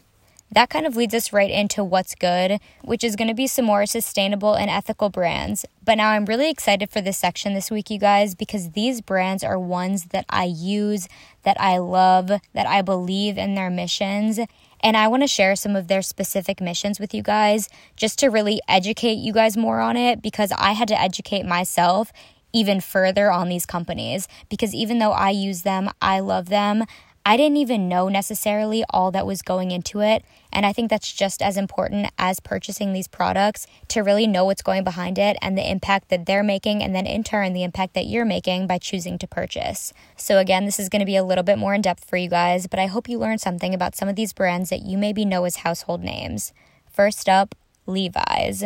That 0.52 0.70
kind 0.70 0.86
of 0.86 0.96
leads 0.96 1.12
us 1.14 1.32
right 1.32 1.50
into 1.50 1.82
what's 1.82 2.14
good, 2.14 2.60
which 2.82 3.02
is 3.02 3.16
going 3.16 3.28
to 3.28 3.34
be 3.34 3.48
some 3.48 3.64
more 3.64 3.86
sustainable 3.86 4.54
and 4.54 4.70
ethical 4.70 5.10
brands. 5.10 5.66
But 5.84 5.96
now 5.96 6.10
I'm 6.10 6.24
really 6.26 6.50
excited 6.50 6.90
for 6.90 7.00
this 7.00 7.18
section 7.18 7.54
this 7.54 7.72
week, 7.72 7.90
you 7.90 7.98
guys, 7.98 8.36
because 8.36 8.70
these 8.70 9.00
brands 9.00 9.42
are 9.42 9.58
ones 9.58 10.04
that 10.06 10.24
I 10.30 10.44
use, 10.44 11.08
that 11.42 11.60
I 11.60 11.78
love, 11.78 12.28
that 12.28 12.66
I 12.66 12.82
believe 12.82 13.36
in 13.36 13.56
their 13.56 13.68
missions, 13.68 14.38
and 14.80 14.96
I 14.96 15.08
want 15.08 15.22
to 15.22 15.26
share 15.26 15.56
some 15.56 15.76
of 15.76 15.88
their 15.88 16.02
specific 16.02 16.60
missions 16.60 17.00
with 17.00 17.14
you 17.14 17.22
guys 17.22 17.68
just 17.96 18.18
to 18.20 18.28
really 18.28 18.60
educate 18.68 19.14
you 19.14 19.32
guys 19.32 19.56
more 19.56 19.80
on 19.80 19.96
it 19.96 20.22
because 20.22 20.52
I 20.56 20.72
had 20.72 20.88
to 20.88 21.00
educate 21.00 21.44
myself 21.44 22.12
even 22.52 22.80
further 22.80 23.30
on 23.30 23.48
these 23.48 23.66
companies. 23.66 24.28
Because 24.48 24.74
even 24.74 24.98
though 24.98 25.12
I 25.12 25.30
use 25.30 25.62
them, 25.62 25.90
I 26.00 26.20
love 26.20 26.48
them, 26.48 26.84
I 27.24 27.36
didn't 27.36 27.58
even 27.58 27.88
know 27.88 28.08
necessarily 28.08 28.84
all 28.90 29.10
that 29.10 29.26
was 29.26 29.42
going 29.42 29.70
into 29.70 30.00
it. 30.00 30.24
And 30.52 30.64
I 30.64 30.72
think 30.72 30.88
that's 30.88 31.12
just 31.12 31.42
as 31.42 31.56
important 31.56 32.10
as 32.18 32.40
purchasing 32.40 32.92
these 32.92 33.06
products 33.06 33.66
to 33.88 34.00
really 34.00 34.26
know 34.26 34.44
what's 34.44 34.62
going 34.62 34.82
behind 34.82 35.18
it 35.18 35.36
and 35.42 35.56
the 35.56 35.70
impact 35.70 36.08
that 36.08 36.24
they're 36.24 36.42
making, 36.42 36.82
and 36.82 36.94
then 36.94 37.06
in 37.06 37.22
turn, 37.22 37.52
the 37.52 37.64
impact 37.64 37.94
that 37.94 38.06
you're 38.06 38.24
making 38.24 38.66
by 38.66 38.78
choosing 38.78 39.18
to 39.18 39.26
purchase. 39.26 39.92
So, 40.16 40.38
again, 40.38 40.64
this 40.64 40.80
is 40.80 40.88
going 40.88 41.00
to 41.00 41.06
be 41.06 41.16
a 41.16 41.24
little 41.24 41.44
bit 41.44 41.58
more 41.58 41.74
in 41.74 41.82
depth 41.82 42.04
for 42.04 42.16
you 42.16 42.30
guys, 42.30 42.66
but 42.66 42.78
I 42.78 42.86
hope 42.86 43.08
you 43.08 43.18
learned 43.18 43.40
something 43.40 43.74
about 43.74 43.94
some 43.94 44.08
of 44.08 44.16
these 44.16 44.32
brands 44.32 44.70
that 44.70 44.82
you 44.82 44.96
maybe 44.96 45.24
know 45.24 45.44
as 45.44 45.56
household 45.56 46.02
names. 46.02 46.52
First 46.90 47.28
up, 47.28 47.54
Levi's. 47.86 48.64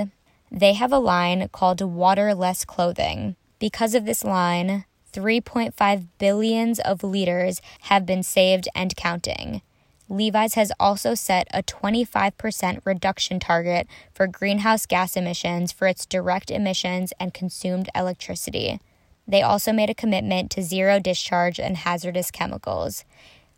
They 0.51 0.75
have 0.75 0.93
a 0.93 0.99
line 0.99 1.49
called 1.49 1.81
Waterless 1.81 2.65
Clothing. 2.65 3.37
Because 3.59 3.95
of 3.95 4.05
this 4.05 4.25
line, 4.25 4.85
3.5 5.13 6.07
billions 6.19 6.81
of 6.81 7.05
liters 7.05 7.61
have 7.83 8.07
been 8.07 8.23
saved 8.23 8.69
and 8.75 8.97
counting. 8.97 9.63
Levi's 10.09 10.55
has 10.55 10.73
also 10.79 11.15
set 11.15 11.49
a 11.55 11.63
25% 11.63 12.81
reduction 12.85 13.41
target 13.41 13.87
for 14.15 14.27
greenhouse 14.27 14.85
gas 14.85 15.17
emissions 15.17 15.73
for 15.73 15.87
its 15.87 16.05
direct 16.05 16.51
emissions 16.51 17.13
and 17.19 17.33
consumed 17.33 17.89
electricity. 17.95 18.79
They 19.27 19.43
also 19.43 19.73
made 19.73 19.89
a 19.89 19.95
commitment 19.95 20.51
to 20.53 20.63
zero 20.63 20.99
discharge 20.99 21.59
and 21.59 21.79
hazardous 21.79 22.31
chemicals. 22.31 23.05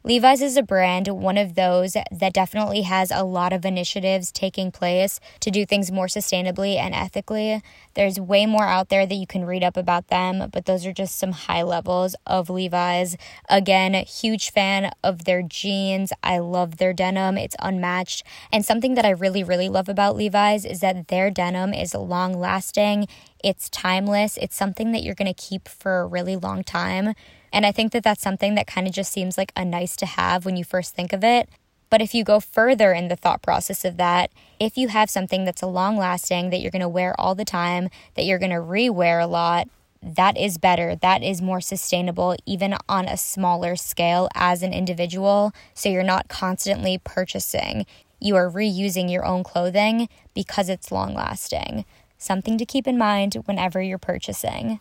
Levi's 0.06 0.42
is 0.42 0.58
a 0.58 0.62
brand, 0.62 1.08
one 1.08 1.38
of 1.38 1.54
those 1.54 1.94
that 1.94 2.34
definitely 2.34 2.82
has 2.82 3.10
a 3.10 3.24
lot 3.24 3.54
of 3.54 3.64
initiatives 3.64 4.30
taking 4.30 4.70
place 4.70 5.18
to 5.40 5.50
do 5.50 5.64
things 5.64 5.90
more 5.90 6.08
sustainably 6.08 6.76
and 6.76 6.94
ethically. 6.94 7.62
There's 7.94 8.20
way 8.20 8.44
more 8.44 8.66
out 8.66 8.90
there 8.90 9.06
that 9.06 9.14
you 9.14 9.26
can 9.26 9.46
read 9.46 9.64
up 9.64 9.78
about 9.78 10.08
them, 10.08 10.50
but 10.52 10.66
those 10.66 10.84
are 10.84 10.92
just 10.92 11.16
some 11.16 11.32
high 11.32 11.62
levels 11.62 12.14
of 12.26 12.50
Levi's. 12.50 13.16
Again, 13.48 13.94
huge 13.94 14.50
fan 14.50 14.92
of 15.02 15.24
their 15.24 15.40
jeans. 15.40 16.12
I 16.22 16.36
love 16.36 16.76
their 16.76 16.92
denim, 16.92 17.38
it's 17.38 17.56
unmatched. 17.60 18.24
And 18.52 18.62
something 18.62 18.96
that 18.96 19.06
I 19.06 19.10
really, 19.10 19.42
really 19.42 19.70
love 19.70 19.88
about 19.88 20.16
Levi's 20.16 20.66
is 20.66 20.80
that 20.80 21.08
their 21.08 21.30
denim 21.30 21.72
is 21.72 21.94
long 21.94 22.34
lasting, 22.34 23.08
it's 23.44 23.68
timeless, 23.68 24.38
it's 24.38 24.56
something 24.56 24.92
that 24.92 25.02
you're 25.02 25.14
going 25.14 25.32
to 25.32 25.42
keep 25.42 25.68
for 25.68 26.00
a 26.00 26.06
really 26.06 26.34
long 26.34 26.64
time. 26.64 27.14
And 27.52 27.66
I 27.66 27.72
think 27.72 27.92
that 27.92 28.02
that's 28.02 28.22
something 28.22 28.54
that 28.54 28.66
kind 28.66 28.86
of 28.86 28.94
just 28.94 29.12
seems 29.12 29.36
like 29.36 29.52
a 29.54 29.64
nice 29.64 29.96
to 29.96 30.06
have 30.06 30.46
when 30.46 30.56
you 30.56 30.64
first 30.64 30.94
think 30.94 31.12
of 31.12 31.22
it. 31.22 31.48
But 31.90 32.00
if 32.00 32.14
you 32.14 32.24
go 32.24 32.40
further 32.40 32.92
in 32.92 33.08
the 33.08 33.16
thought 33.16 33.42
process 33.42 33.84
of 33.84 33.98
that, 33.98 34.32
if 34.58 34.78
you 34.78 34.88
have 34.88 35.10
something 35.10 35.44
that's 35.44 35.62
a 35.62 35.66
long 35.66 35.96
lasting, 35.96 36.50
that 36.50 36.60
you're 36.60 36.70
going 36.70 36.80
to 36.80 36.88
wear 36.88 37.14
all 37.20 37.34
the 37.34 37.44
time, 37.44 37.90
that 38.14 38.24
you're 38.24 38.38
going 38.38 38.50
to 38.50 38.56
rewear 38.56 39.22
a 39.22 39.26
lot, 39.26 39.68
that 40.02 40.36
is 40.38 40.58
better. 40.58 40.96
That 40.96 41.22
is 41.22 41.42
more 41.42 41.60
sustainable, 41.60 42.36
even 42.46 42.76
on 42.88 43.04
a 43.06 43.16
smaller 43.16 43.76
scale 43.76 44.28
as 44.34 44.62
an 44.62 44.72
individual. 44.72 45.52
So 45.74 45.90
you're 45.90 46.02
not 46.02 46.28
constantly 46.28 46.98
purchasing. 46.98 47.86
You 48.20 48.36
are 48.36 48.50
reusing 48.50 49.12
your 49.12 49.24
own 49.24 49.44
clothing 49.44 50.08
because 50.34 50.68
it's 50.70 50.90
long 50.90 51.14
lasting. 51.14 51.84
Something 52.24 52.56
to 52.56 52.64
keep 52.64 52.86
in 52.86 52.96
mind 52.96 53.34
whenever 53.44 53.82
you're 53.82 53.98
purchasing. 53.98 54.80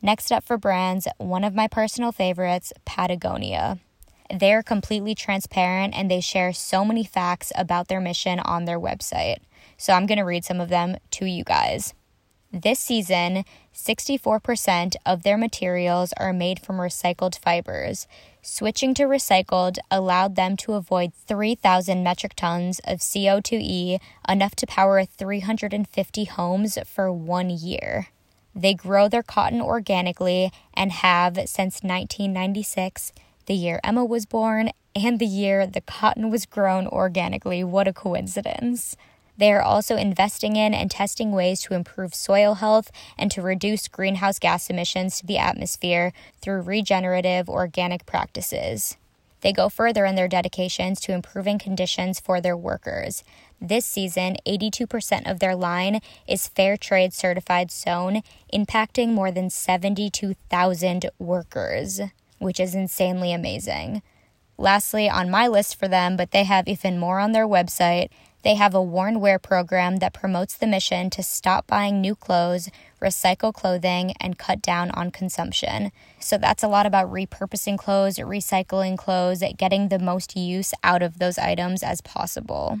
Next 0.00 0.30
up 0.30 0.44
for 0.44 0.56
brands, 0.56 1.08
one 1.18 1.42
of 1.42 1.52
my 1.52 1.66
personal 1.66 2.12
favorites, 2.12 2.72
Patagonia. 2.84 3.80
They're 4.32 4.62
completely 4.62 5.12
transparent 5.16 5.94
and 5.96 6.08
they 6.08 6.20
share 6.20 6.52
so 6.52 6.84
many 6.84 7.02
facts 7.02 7.50
about 7.56 7.88
their 7.88 8.00
mission 8.00 8.38
on 8.38 8.66
their 8.66 8.78
website. 8.78 9.38
So 9.76 9.94
I'm 9.94 10.06
going 10.06 10.18
to 10.18 10.24
read 10.24 10.44
some 10.44 10.60
of 10.60 10.68
them 10.68 10.96
to 11.10 11.26
you 11.26 11.42
guys. 11.42 11.92
This 12.52 12.78
season, 12.78 13.44
64% 13.74 14.94
of 15.04 15.22
their 15.22 15.36
materials 15.36 16.12
are 16.16 16.32
made 16.32 16.60
from 16.60 16.76
recycled 16.76 17.38
fibers. 17.38 18.06
Switching 18.40 18.94
to 18.94 19.02
recycled 19.02 19.78
allowed 19.90 20.36
them 20.36 20.56
to 20.58 20.74
avoid 20.74 21.12
3,000 21.12 22.04
metric 22.04 22.34
tons 22.36 22.80
of 22.84 23.00
CO2e, 23.00 23.98
enough 24.28 24.54
to 24.56 24.66
power 24.66 25.04
350 25.04 26.24
homes 26.24 26.78
for 26.86 27.12
one 27.12 27.50
year. 27.50 28.08
They 28.54 28.72
grow 28.72 29.08
their 29.08 29.24
cotton 29.24 29.60
organically 29.60 30.50
and 30.72 30.92
have 30.92 31.34
since 31.46 31.82
1996, 31.82 33.12
the 33.46 33.54
year 33.54 33.80
Emma 33.84 34.04
was 34.04 34.24
born, 34.24 34.70
and 34.94 35.18
the 35.18 35.26
year 35.26 35.66
the 35.66 35.80
cotton 35.80 36.30
was 36.30 36.46
grown 36.46 36.86
organically. 36.86 37.62
What 37.62 37.86
a 37.86 37.92
coincidence! 37.92 38.96
They 39.38 39.52
are 39.52 39.62
also 39.62 39.96
investing 39.96 40.56
in 40.56 40.72
and 40.72 40.90
testing 40.90 41.32
ways 41.32 41.60
to 41.62 41.74
improve 41.74 42.14
soil 42.14 42.54
health 42.54 42.90
and 43.18 43.30
to 43.32 43.42
reduce 43.42 43.88
greenhouse 43.88 44.38
gas 44.38 44.70
emissions 44.70 45.18
to 45.20 45.26
the 45.26 45.38
atmosphere 45.38 46.12
through 46.40 46.62
regenerative 46.62 47.48
organic 47.48 48.06
practices. 48.06 48.96
They 49.42 49.52
go 49.52 49.68
further 49.68 50.04
in 50.06 50.16
their 50.16 50.28
dedications 50.28 51.00
to 51.02 51.12
improving 51.12 51.58
conditions 51.58 52.18
for 52.18 52.40
their 52.40 52.56
workers. 52.56 53.22
This 53.60 53.84
season, 53.84 54.36
82% 54.46 55.30
of 55.30 55.38
their 55.38 55.54
line 55.54 56.00
is 56.26 56.48
Fair 56.48 56.76
Trade 56.76 57.12
certified 57.12 57.70
sewn, 57.70 58.22
impacting 58.52 59.10
more 59.10 59.30
than 59.30 59.50
72,000 59.50 61.10
workers, 61.18 62.00
which 62.38 62.58
is 62.58 62.74
insanely 62.74 63.32
amazing. 63.32 64.02
Lastly, 64.58 65.08
on 65.08 65.30
my 65.30 65.46
list 65.46 65.78
for 65.78 65.86
them, 65.86 66.16
but 66.16 66.30
they 66.30 66.44
have 66.44 66.66
even 66.66 66.98
more 66.98 67.18
on 67.18 67.32
their 67.32 67.46
website, 67.46 68.08
they 68.46 68.54
have 68.54 68.76
a 68.76 68.80
worn 68.80 69.18
wear 69.18 69.40
program 69.40 69.96
that 69.96 70.12
promotes 70.12 70.56
the 70.56 70.68
mission 70.68 71.10
to 71.10 71.20
stop 71.20 71.66
buying 71.66 72.00
new 72.00 72.14
clothes, 72.14 72.70
recycle 73.02 73.52
clothing, 73.52 74.12
and 74.20 74.38
cut 74.38 74.62
down 74.62 74.92
on 74.92 75.10
consumption. 75.10 75.90
So 76.20 76.38
that's 76.38 76.62
a 76.62 76.68
lot 76.68 76.86
about 76.86 77.12
repurposing 77.12 77.76
clothes, 77.76 78.18
recycling 78.18 78.96
clothes, 78.96 79.42
getting 79.56 79.88
the 79.88 79.98
most 79.98 80.36
use 80.36 80.72
out 80.84 81.02
of 81.02 81.18
those 81.18 81.38
items 81.38 81.82
as 81.82 82.00
possible. 82.00 82.78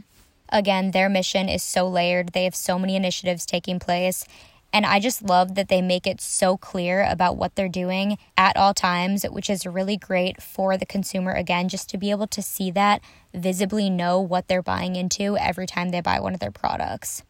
Again, 0.50 0.92
their 0.92 1.08
mission 1.08 1.48
is 1.48 1.64
so 1.64 1.88
layered, 1.88 2.28
they 2.28 2.44
have 2.44 2.54
so 2.54 2.78
many 2.78 2.94
initiatives 2.94 3.44
taking 3.44 3.80
place. 3.80 4.24
And 4.72 4.84
I 4.84 5.00
just 5.00 5.22
love 5.22 5.54
that 5.54 5.68
they 5.68 5.80
make 5.80 6.06
it 6.06 6.20
so 6.20 6.56
clear 6.56 7.02
about 7.08 7.36
what 7.36 7.54
they're 7.54 7.68
doing 7.68 8.18
at 8.36 8.56
all 8.56 8.74
times, 8.74 9.24
which 9.24 9.48
is 9.48 9.64
really 9.64 9.96
great 9.96 10.42
for 10.42 10.76
the 10.76 10.84
consumer, 10.84 11.32
again, 11.32 11.68
just 11.68 11.88
to 11.90 11.98
be 11.98 12.10
able 12.10 12.26
to 12.26 12.42
see 12.42 12.70
that, 12.72 13.00
visibly 13.32 13.88
know 13.88 14.20
what 14.20 14.48
they're 14.48 14.62
buying 14.62 14.94
into 14.94 15.36
every 15.38 15.66
time 15.66 15.88
they 15.90 16.00
buy 16.00 16.20
one 16.20 16.34
of 16.34 16.40
their 16.40 16.50
products. 16.50 17.22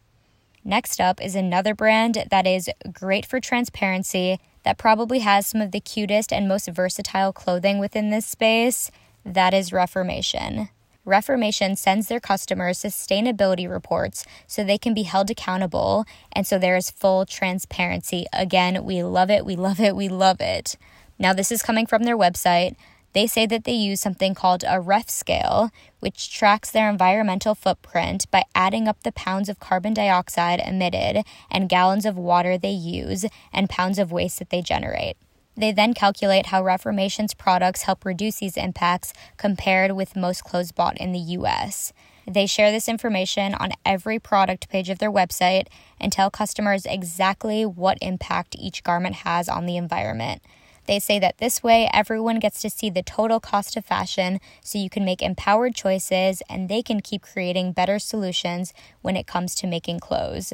Next 0.63 0.99
up 0.99 1.23
is 1.23 1.35
another 1.35 1.73
brand 1.73 2.25
that 2.29 2.45
is 2.45 2.69
great 2.91 3.25
for 3.25 3.39
transparency, 3.39 4.39
that 4.63 4.77
probably 4.77 5.19
has 5.19 5.47
some 5.47 5.61
of 5.61 5.71
the 5.71 5.79
cutest 5.79 6.33
and 6.33 6.49
most 6.49 6.67
versatile 6.67 7.31
clothing 7.31 7.79
within 7.79 8.09
this 8.09 8.25
space. 8.25 8.91
That 9.23 9.53
is 9.53 9.71
Reformation. 9.71 10.67
Reformation 11.07 11.77
sends 11.77 12.09
their 12.09 12.19
customers 12.19 12.79
sustainability 12.79 13.69
reports 13.69 14.25
so 14.45 14.61
they 14.61 14.77
can 14.77 14.93
be 14.93 15.03
held 15.03 15.31
accountable. 15.31 16.03
And 16.33 16.45
so 16.45 16.59
there 16.59 16.75
is 16.75 16.91
full 16.91 17.25
transparency. 17.25 18.25
Again, 18.33 18.83
we 18.83 19.01
love 19.03 19.31
it, 19.31 19.45
we 19.45 19.55
love 19.55 19.79
it, 19.79 19.95
we 19.95 20.09
love 20.09 20.41
it. 20.41 20.75
Now, 21.17 21.31
this 21.31 21.49
is 21.49 21.63
coming 21.63 21.85
from 21.85 22.03
their 22.03 22.17
website. 22.17 22.75
They 23.13 23.25
say 23.25 23.45
that 23.45 23.63
they 23.63 23.71
use 23.71 24.01
something 24.01 24.35
called 24.35 24.65
a 24.67 24.81
REF 24.81 25.09
scale, 25.09 25.71
which 26.01 26.29
tracks 26.29 26.69
their 26.69 26.89
environmental 26.89 27.55
footprint 27.55 28.29
by 28.29 28.43
adding 28.53 28.89
up 28.89 29.03
the 29.03 29.13
pounds 29.13 29.47
of 29.47 29.61
carbon 29.61 29.93
dioxide 29.93 30.59
emitted 30.59 31.23
and 31.49 31.69
gallons 31.69 32.05
of 32.05 32.17
water 32.17 32.57
they 32.57 32.69
use 32.69 33.25
and 33.53 33.69
pounds 33.69 33.97
of 33.97 34.11
waste 34.11 34.39
that 34.39 34.49
they 34.49 34.61
generate. 34.61 35.15
They 35.57 35.71
then 35.71 35.95
calculate 35.95 36.47
how 36.47 36.63
Reformation's 36.63 37.33
products 37.33 37.81
help 37.81 38.05
reduce 38.05 38.35
these 38.35 38.57
impacts 38.57 39.11
compared 39.37 39.93
with 39.93 40.15
most 40.15 40.43
clothes 40.43 40.71
bought 40.71 40.97
in 40.97 41.11
the 41.13 41.19
US. 41.19 41.91
They 42.27 42.45
share 42.45 42.71
this 42.71 42.87
information 42.87 43.55
on 43.55 43.71
every 43.83 44.19
product 44.19 44.69
page 44.69 44.89
of 44.89 44.99
their 44.99 45.11
website 45.11 45.67
and 45.99 46.11
tell 46.11 46.29
customers 46.29 46.85
exactly 46.85 47.65
what 47.65 47.97
impact 48.01 48.55
each 48.59 48.83
garment 48.83 49.15
has 49.17 49.49
on 49.49 49.65
the 49.65 49.77
environment. 49.77 50.43
They 50.85 50.99
say 50.99 51.19
that 51.19 51.39
this 51.39 51.63
way 51.63 51.89
everyone 51.91 52.39
gets 52.39 52.61
to 52.61 52.69
see 52.69 52.89
the 52.89 53.01
total 53.01 53.39
cost 53.39 53.75
of 53.75 53.85
fashion 53.85 54.39
so 54.61 54.77
you 54.77 54.89
can 54.89 55.03
make 55.03 55.21
empowered 55.21 55.73
choices 55.73 56.41
and 56.49 56.69
they 56.69 56.83
can 56.83 57.01
keep 57.01 57.23
creating 57.23 57.71
better 57.71 57.97
solutions 57.97 58.73
when 59.01 59.17
it 59.17 59.27
comes 59.27 59.55
to 59.55 59.67
making 59.67 59.99
clothes. 59.99 60.53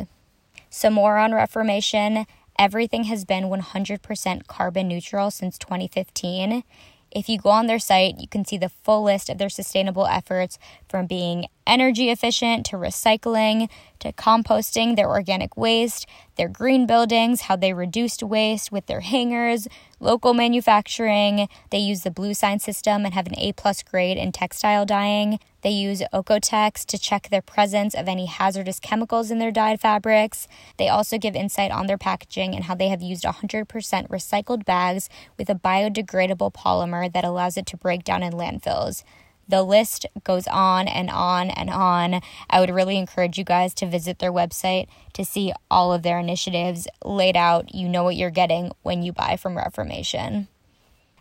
Some 0.69 0.93
more 0.93 1.17
on 1.17 1.33
Reformation 1.33 2.25
Everything 2.57 3.05
has 3.05 3.25
been 3.25 3.45
100% 3.45 4.47
carbon 4.47 4.87
neutral 4.87 5.31
since 5.31 5.57
2015. 5.57 6.63
If 7.11 7.29
you 7.29 7.37
go 7.37 7.49
on 7.49 7.67
their 7.67 7.79
site, 7.79 8.19
you 8.19 8.27
can 8.27 8.45
see 8.45 8.57
the 8.57 8.69
full 8.69 9.03
list 9.03 9.29
of 9.29 9.37
their 9.37 9.49
sustainable 9.49 10.07
efforts 10.07 10.57
from 10.89 11.05
being 11.05 11.45
energy 11.65 12.09
efficient 12.09 12.65
to 12.67 12.77
recycling 12.77 13.69
to 14.03 14.11
composting 14.11 14.95
their 14.95 15.09
organic 15.09 15.55
waste, 15.55 16.05
their 16.35 16.49
green 16.49 16.85
buildings, 16.85 17.43
how 17.43 17.55
they 17.55 17.73
reduced 17.73 18.21
waste 18.21 18.69
with 18.69 18.85
their 18.85 18.99
hangers, 18.99 19.65
local 20.01 20.33
manufacturing. 20.33 21.47
They 21.69 21.77
use 21.77 22.01
the 22.01 22.11
bluesign 22.11 22.59
system 22.59 23.05
and 23.05 23.13
have 23.13 23.27
an 23.27 23.39
A 23.39 23.53
plus 23.53 23.81
grade 23.81 24.17
in 24.17 24.33
textile 24.33 24.85
dyeing. 24.85 25.39
They 25.61 25.69
use 25.69 26.03
Oeko-Tex 26.13 26.83
to 26.83 26.97
check 26.97 27.29
their 27.29 27.41
presence 27.41 27.95
of 27.95 28.09
any 28.09 28.25
hazardous 28.25 28.81
chemicals 28.81 29.31
in 29.31 29.39
their 29.39 29.51
dyed 29.51 29.79
fabrics. 29.79 30.49
They 30.77 30.89
also 30.89 31.17
give 31.17 31.35
insight 31.35 31.71
on 31.71 31.87
their 31.87 31.97
packaging 31.97 32.53
and 32.53 32.65
how 32.65 32.75
they 32.75 32.89
have 32.89 33.01
used 33.01 33.23
100% 33.23 33.65
recycled 34.09 34.65
bags 34.65 35.07
with 35.37 35.49
a 35.49 35.55
biodegradable 35.55 36.53
polymer 36.53 37.11
that 37.13 37.23
allows 37.23 37.55
it 37.55 37.65
to 37.67 37.77
break 37.77 38.03
down 38.03 38.21
in 38.21 38.33
landfills. 38.33 39.03
The 39.47 39.63
list 39.63 40.05
goes 40.23 40.47
on 40.47 40.87
and 40.87 41.09
on 41.09 41.49
and 41.49 41.69
on. 41.69 42.21
I 42.49 42.59
would 42.59 42.69
really 42.69 42.97
encourage 42.97 43.37
you 43.37 43.43
guys 43.43 43.73
to 43.75 43.85
visit 43.85 44.19
their 44.19 44.31
website 44.31 44.87
to 45.13 45.25
see 45.25 45.53
all 45.69 45.91
of 45.91 46.03
their 46.03 46.19
initiatives 46.19 46.87
laid 47.03 47.35
out. 47.35 47.73
You 47.75 47.89
know 47.89 48.03
what 48.03 48.15
you're 48.15 48.29
getting 48.29 48.71
when 48.81 49.03
you 49.03 49.11
buy 49.11 49.37
from 49.37 49.57
Reformation. 49.57 50.47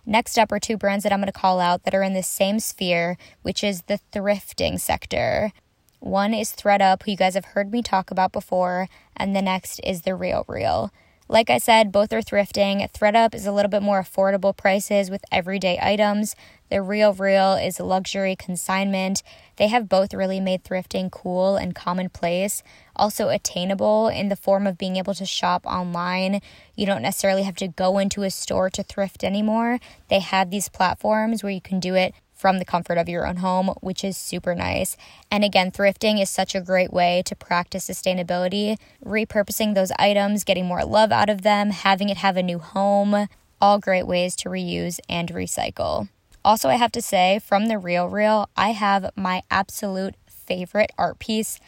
Next 0.05 0.37
up 0.39 0.51
are 0.51 0.59
two 0.59 0.77
brands 0.77 1.05
that 1.05 1.13
I'm 1.13 1.21
going 1.21 1.27
to 1.27 1.33
call 1.33 1.61
out 1.61 1.85
that 1.85 1.95
are 1.95 2.03
in 2.03 2.13
the 2.13 2.23
same 2.23 2.59
sphere, 2.59 3.17
which 3.43 3.63
is 3.63 3.83
the 3.83 4.01
thrifting 4.13 4.81
sector. 4.81 5.53
One 6.01 6.35
is 6.35 6.51
ThredUp, 6.51 7.05
who 7.05 7.13
you 7.13 7.17
guys 7.17 7.35
have 7.35 7.45
heard 7.45 7.71
me 7.71 7.83
talk 7.83 8.11
about 8.11 8.33
before, 8.33 8.89
and 9.17 9.37
the 9.37 9.43
next 9.43 9.79
is 9.85 10.03
The 10.03 10.17
Real 10.17 10.45
Real. 10.49 10.91
Like 11.29 11.49
I 11.49 11.59
said, 11.59 11.93
both 11.93 12.13
are 12.13 12.21
thrifting. 12.21 12.91
ThredUp 12.93 13.35
is 13.35 13.47
a 13.47 13.53
little 13.53 13.71
bit 13.71 13.83
more 13.83 14.03
affordable 14.03 14.57
prices 14.57 15.09
with 15.09 15.25
everyday 15.31 15.79
items. 15.81 16.35
The 16.73 16.81
Real 16.81 17.13
Real 17.13 17.53
is 17.53 17.79
luxury 17.79 18.35
consignment. 18.35 19.23
They 19.57 19.69
have 19.69 19.91
both 19.91 20.15
really 20.15 20.41
made 20.41 20.65
thrifting 20.65 21.11
cool 21.11 21.57
and 21.57 21.75
commonplace, 21.75 22.63
also 22.97 23.29
attainable 23.29 24.09
in 24.09 24.31
the 24.31 24.37
form 24.37 24.67
of 24.67 24.79
being 24.79 24.97
able 24.97 25.13
to 25.17 25.27
shop 25.27 25.67
online. 25.67 26.41
You 26.75 26.87
don't 26.87 27.03
necessarily 27.03 27.43
have 27.43 27.57
to 27.57 27.69
go 27.69 27.99
into 27.99 28.23
a 28.23 28.31
store 28.31 28.71
to 28.71 28.83
thrift 28.83 29.23
anymore. 29.23 29.81
They 30.09 30.21
have 30.21 30.49
these 30.49 30.71
platforms 30.71 31.43
where 31.43 31.53
you 31.53 31.61
can 31.61 31.79
do 31.79 31.95
it 31.95 32.15
from 32.33 32.59
the 32.59 32.65
comfort 32.65 32.97
of 32.97 33.07
your 33.07 33.27
own 33.27 33.37
home, 33.37 33.75
which 33.83 34.03
is 34.03 34.17
super 34.17 34.55
nice. 34.55 34.97
And 35.31 35.45
again, 35.45 35.73
thrifting 35.73 36.23
is 36.23 36.31
such 36.31 36.55
a 36.55 36.61
great 36.63 36.91
way 36.91 37.23
to 37.27 37.37
practice 37.37 37.87
sustainability, 37.87 38.79
repurposing 39.05 39.75
those 39.75 39.93
items, 39.99 40.43
getting 40.43 40.65
more 40.65 40.87
love 40.87 41.13
out 41.13 41.29
of 41.29 41.43
them, 41.43 41.69
having 41.69 42.09
it 42.09 42.17
have 42.17 42.39
a 42.39 42.43
new 42.43 42.61
home, 42.61 43.29
all 43.61 43.79
great 43.79 44.07
ways 44.07 44.35
to 44.37 44.49
reuse 44.49 45.01
and 45.07 45.29
recycle. 45.35 46.09
Also, 46.45 46.69
I 46.69 46.75
have 46.75 46.93
to 46.93 47.03
say, 47.03 47.39
from 47.39 47.67
the 47.67 47.79
Real 47.79 48.09
Real, 48.09 48.49
I 48.57 48.71
have 48.71 49.11
my 49.17 49.43
absolute 49.51 50.15
favorite 50.27 50.91
art 50.99 51.19
piece 51.19 51.61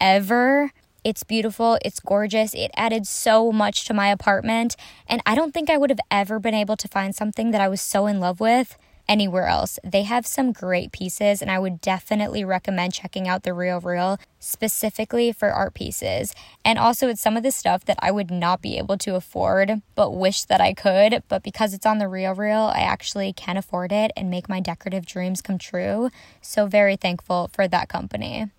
ever. 0.00 0.72
It's 1.04 1.22
beautiful, 1.22 1.78
it's 1.84 2.00
gorgeous, 2.00 2.52
it 2.52 2.72
added 2.76 3.06
so 3.06 3.52
much 3.52 3.84
to 3.84 3.94
my 3.94 4.08
apartment, 4.08 4.74
and 5.08 5.22
I 5.24 5.36
don't 5.36 5.54
think 5.54 5.70
I 5.70 5.76
would 5.76 5.90
have 5.90 6.00
ever 6.10 6.40
been 6.40 6.54
able 6.54 6.76
to 6.76 6.88
find 6.88 7.14
something 7.14 7.52
that 7.52 7.60
I 7.60 7.68
was 7.68 7.80
so 7.80 8.08
in 8.08 8.18
love 8.18 8.40
with 8.40 8.76
anywhere 9.08 9.46
else. 9.46 9.78
They 9.84 10.02
have 10.02 10.26
some 10.26 10.52
great 10.52 10.92
pieces, 10.92 11.40
and 11.40 11.50
I 11.50 11.58
would 11.58 11.80
definitely 11.80 12.44
recommend 12.44 12.94
checking 12.94 13.28
out 13.28 13.42
the 13.42 13.54
Real 13.54 13.80
Real 13.80 14.18
specifically 14.38 15.32
for 15.32 15.50
art 15.50 15.74
pieces. 15.74 16.34
And 16.64 16.78
also, 16.78 17.08
it's 17.08 17.20
some 17.20 17.36
of 17.36 17.42
the 17.42 17.50
stuff 17.50 17.84
that 17.84 17.98
I 18.00 18.10
would 18.10 18.30
not 18.30 18.62
be 18.62 18.78
able 18.78 18.98
to 18.98 19.14
afford, 19.14 19.82
but 19.94 20.10
wish 20.14 20.44
that 20.44 20.60
I 20.60 20.74
could. 20.74 21.22
But 21.28 21.42
because 21.42 21.74
it's 21.74 21.86
on 21.86 21.98
the 21.98 22.08
Real 22.08 22.34
Real, 22.34 22.70
I 22.74 22.80
actually 22.80 23.32
can 23.32 23.56
afford 23.56 23.92
it 23.92 24.10
and 24.16 24.30
make 24.30 24.48
my 24.48 24.60
decorative 24.60 25.06
dreams 25.06 25.42
come 25.42 25.58
true. 25.58 26.10
So, 26.40 26.66
very 26.66 26.96
thankful 26.96 27.50
for 27.52 27.68
that 27.68 27.88
company. 27.88 28.50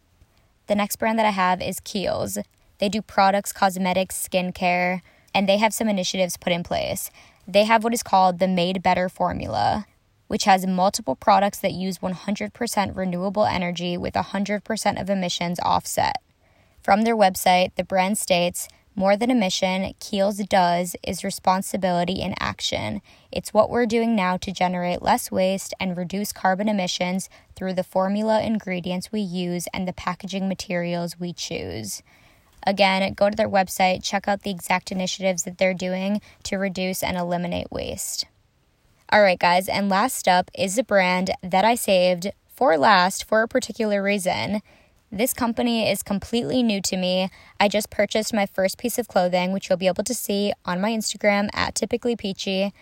The 0.68 0.76
next 0.76 0.98
brand 0.98 1.18
that 1.20 1.26
I 1.26 1.32
have 1.32 1.62
is 1.62 1.80
Kiehl's. 1.80 2.38
They 2.80 2.90
do 2.90 3.02
products, 3.02 3.52
cosmetics, 3.52 4.28
skincare, 4.28 5.02
and 5.34 5.48
they 5.48 5.58
have 5.58 5.74
some 5.74 5.88
initiatives 5.88 6.38
put 6.38 6.54
in 6.54 6.64
place. 6.64 7.10
They 7.48 7.64
have 7.64 7.84
what 7.84 7.94
is 7.94 8.04
called 8.04 8.40
the 8.40 8.48
Made 8.48 8.84
Better 8.84 9.08
formula 9.08 9.86
which 10.28 10.46
has 10.46 10.68
multiple 10.68 11.16
products 11.16 11.60
that 11.60 11.74
use 11.74 12.00
100% 12.00 12.96
renewable 12.96 13.46
energy 13.46 13.98
with 13.98 14.14
100% 14.14 15.02
of 15.02 15.10
emissions 15.10 15.60
offset. 15.62 16.18
From 16.82 17.02
their 17.02 17.16
website, 17.16 17.76
the 17.76 17.84
brand 17.84 18.18
states, 18.18 18.68
more 18.96 19.16
than 19.16 19.30
a 19.30 19.36
mission, 19.36 19.94
Kiehl's 20.00 20.38
does 20.48 20.96
is 21.04 21.24
responsibility 21.24 22.14
in 22.14 22.34
action. 22.40 23.02
It's 23.32 23.54
what 23.54 23.70
we're 23.70 23.86
doing 23.86 24.16
now 24.16 24.38
to 24.38 24.52
generate 24.52 25.04
less 25.04 25.30
waste 25.30 25.72
and 25.80 25.96
reduce 25.96 26.32
carbon 26.32 26.68
emissions 26.68 27.30
through 27.56 27.74
the 27.74 27.84
formula 27.84 28.42
ingredients 28.42 29.12
we 29.12 29.20
use 29.20 29.68
and 29.72 29.88
the 29.88 29.94
packaging 29.94 30.50
materials 30.50 31.20
we 31.20 31.32
choose. 31.32 32.02
Again, 32.66 33.14
go 33.14 33.30
to 33.30 33.36
their 33.36 33.48
website, 33.48 34.04
check 34.04 34.28
out 34.28 34.42
the 34.42 34.50
exact 34.50 34.92
initiatives 34.92 35.44
that 35.44 35.60
they're 35.60 35.76
doing 35.76 36.20
to 36.44 36.58
reduce 36.58 37.04
and 37.04 37.18
eliminate 37.18 37.72
waste. 37.72 38.26
All 39.10 39.22
right, 39.22 39.40
guys, 39.40 39.70
and 39.70 39.88
last 39.88 40.28
up 40.28 40.52
is 40.54 40.78
a 40.78 40.84
brand 40.84 41.32
that 41.42 41.64
I 41.64 41.76
saved 41.76 42.30
for 42.46 42.78
last 42.78 43.24
for 43.24 43.42
a 43.42 43.48
particular 43.48 44.04
reason. 44.04 44.62
This 45.10 45.34
company 45.34 45.90
is 45.90 46.04
completely 46.04 46.62
new 46.62 46.82
to 46.82 46.98
me. 46.98 47.30
I 47.58 47.70
just 47.70 47.90
purchased 47.90 48.34
my 48.34 48.46
first 48.46 48.78
piece 48.78 48.98
of 48.98 49.08
clothing, 49.08 49.54
which 49.54 49.70
you'll 49.70 49.78
be 49.78 49.88
able 49.88 50.04
to 50.04 50.14
see 50.14 50.52
on 50.66 50.82
my 50.82 50.92
Instagram 50.92 51.48
at 51.54 51.74
typically 51.74 52.18
peachy, 52.18 52.74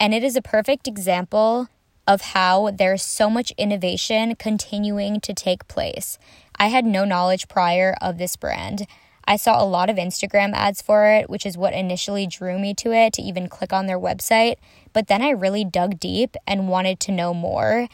and 0.00 0.14
it 0.14 0.24
is 0.24 0.36
a 0.36 0.42
perfect 0.42 0.88
example 0.88 1.68
of 2.06 2.22
how 2.22 2.70
there's 2.70 3.02
so 3.02 3.28
much 3.28 3.52
innovation 3.58 4.36
continuing 4.36 5.20
to 5.20 5.34
take 5.34 5.68
place. 5.68 6.18
I 6.58 6.68
had 6.68 6.86
no 6.86 7.04
knowledge 7.04 7.46
prior 7.46 7.94
of 8.00 8.16
this 8.16 8.36
brand. 8.36 8.86
I 9.26 9.36
saw 9.36 9.62
a 9.62 9.64
lot 9.64 9.90
of 9.90 9.96
Instagram 9.96 10.54
ads 10.54 10.80
for 10.80 11.06
it, 11.06 11.28
which 11.28 11.44
is 11.44 11.58
what 11.58 11.74
initially 11.74 12.26
drew 12.26 12.58
me 12.58 12.72
to 12.74 12.92
it 12.92 13.12
to 13.14 13.22
even 13.22 13.48
click 13.48 13.72
on 13.72 13.86
their 13.86 13.98
website. 13.98 14.56
But 14.94 15.08
then 15.08 15.20
I 15.20 15.30
really 15.30 15.64
dug 15.64 16.00
deep 16.00 16.36
and 16.46 16.68
wanted 16.68 17.00
to 17.00 17.12
know 17.12 17.34
more. 17.34 17.86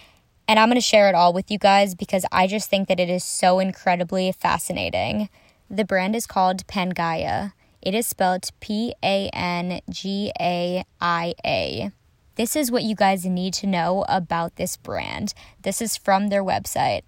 And 0.47 0.59
I'm 0.61 0.69
going 0.69 0.76
to 0.76 0.80
share 0.80 1.09
it 1.09 1.16
all 1.16 1.33
with 1.33 1.50
you 1.50 1.59
guys 1.59 1.97
because 1.97 2.25
I 2.30 2.47
just 2.47 2.71
think 2.71 2.87
that 2.87 3.00
it 3.00 3.11
is 3.11 3.25
so 3.25 3.59
incredibly 3.59 4.30
fascinating. 4.30 5.28
The 5.69 5.85
brand 5.85 6.14
is 6.14 6.28
called 6.28 6.64
Pangaia. 6.69 7.52
It 7.83 7.95
is 7.95 8.07
spelled 8.07 8.50
P 8.61 8.95
A 9.02 9.28
N 9.33 9.80
G 9.90 10.30
A 10.38 10.85
I 11.00 11.35
A. 11.45 11.90
This 12.37 12.54
is 12.54 12.71
what 12.71 12.85
you 12.85 12.95
guys 12.95 13.26
need 13.26 13.54
to 13.54 13.66
know 13.66 14.04
about 14.09 14.54
this 14.54 14.76
brand. 14.76 15.35
This 15.62 15.83
is 15.83 15.97
from 15.97 16.28
their 16.28 16.45
website. 16.45 17.02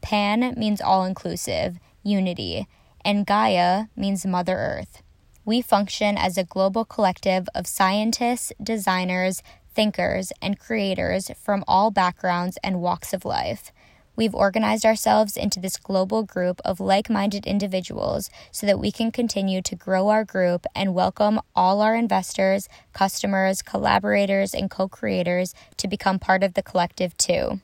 Pan 0.00 0.54
means 0.56 0.80
all 0.80 1.04
inclusive, 1.04 1.78
unity 2.02 2.68
and 3.04 3.26
Gaia 3.26 3.86
means 3.96 4.26
Mother 4.26 4.56
Earth. 4.56 5.02
We 5.44 5.62
function 5.62 6.18
as 6.18 6.36
a 6.36 6.44
global 6.44 6.84
collective 6.84 7.48
of 7.54 7.66
scientists, 7.66 8.52
designers, 8.62 9.42
thinkers, 9.74 10.32
and 10.42 10.58
creators 10.58 11.30
from 11.40 11.64
all 11.66 11.90
backgrounds 11.90 12.58
and 12.62 12.82
walks 12.82 13.12
of 13.14 13.24
life. 13.24 13.72
We've 14.16 14.34
organized 14.34 14.84
ourselves 14.84 15.38
into 15.38 15.58
this 15.58 15.78
global 15.78 16.24
group 16.24 16.60
of 16.62 16.78
like 16.78 17.08
minded 17.08 17.46
individuals 17.46 18.28
so 18.50 18.66
that 18.66 18.78
we 18.78 18.92
can 18.92 19.10
continue 19.10 19.62
to 19.62 19.74
grow 19.74 20.08
our 20.08 20.24
group 20.24 20.66
and 20.74 20.94
welcome 20.94 21.40
all 21.56 21.80
our 21.80 21.94
investors, 21.94 22.68
customers, 22.92 23.62
collaborators, 23.62 24.52
and 24.52 24.70
co 24.70 24.88
creators 24.88 25.54
to 25.78 25.88
become 25.88 26.18
part 26.18 26.42
of 26.42 26.52
the 26.52 26.62
collective 26.62 27.16
too. 27.16 27.60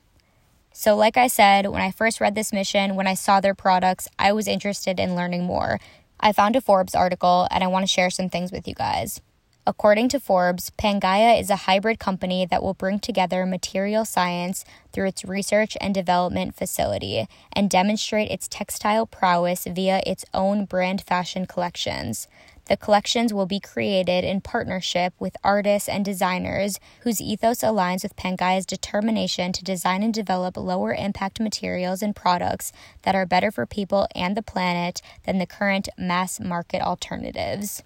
So, 0.73 0.97
like 0.97 1.19
I 1.19 1.27
said, 1.27 1.67
when 1.67 1.83
I 1.83 1.91
first 1.91 2.21
read 2.21 2.35
this 2.35 2.53
mission, 2.53 2.97
when 2.97 3.07
I 3.07 3.15
saw 3.15 3.41
their 3.41 3.55
products, 3.55 4.09
I 4.19 4.33
was 4.33 4.49
interested 4.49 4.99
in 4.99 5.15
learning 5.15 5.45
more. 5.45 5.79
I 6.27 6.33
found 6.33 6.57
a 6.57 6.61
Forbes 6.61 6.97
article 6.97 7.47
and 7.53 7.63
I 7.63 7.69
want 7.69 7.85
to 7.85 7.87
share 7.87 8.11
some 8.11 8.29
things 8.29 8.51
with 8.51 8.67
you 8.67 8.75
guys. 8.75 9.21
According 9.65 10.09
to 10.09 10.19
Forbes, 10.19 10.73
Pangaia 10.77 11.41
is 11.41 11.51
a 11.51 11.67
hybrid 11.71 12.01
company 12.01 12.45
that 12.45 12.65
will 12.65 12.75
bring 12.75 12.99
together 12.99 13.47
material 13.47 14.05
science 14.05 14.65
through 14.93 15.07
its 15.07 15.25
research 15.25 15.77
and 15.81 15.95
development 15.95 16.57
facility 16.57 17.29
and 17.53 17.71
demonstrate 17.71 18.29
its 18.29 18.49
textile 18.49 19.07
prowess 19.07 19.69
via 19.71 20.03
its 20.05 20.25
own 20.35 20.65
brand 20.65 21.01
fashion 21.01 21.47
collections. 21.47 22.27
The 22.67 22.77
collections 22.77 23.33
will 23.33 23.47
be 23.47 23.61
created 23.61 24.25
in 24.25 24.41
partnership 24.41 25.15
with 25.21 25.37
artists 25.45 25.89
and 25.89 26.05
designers 26.05 26.81
whose 27.03 27.21
ethos 27.21 27.61
aligns 27.61 28.03
with 28.03 28.17
Pangaia's 28.17 28.67
determination 28.67 29.53
to 29.53 29.63
design 29.63 30.03
and 30.03 30.13
develop 30.13 30.57
lower 30.57 30.93
impact 30.93 31.39
materials 31.39 32.03
and 32.03 32.15
products 32.15 32.73
that 33.03 33.15
are 33.15 33.27
better 33.27 33.53
for 33.53 33.67
people 33.67 34.09
and 34.17 34.37
the 34.37 34.43
planet 34.43 35.01
than 35.25 35.39
the 35.39 35.47
current 35.47 35.89
mass 35.97 36.41
market 36.41 36.83
alternatives. 36.83 37.85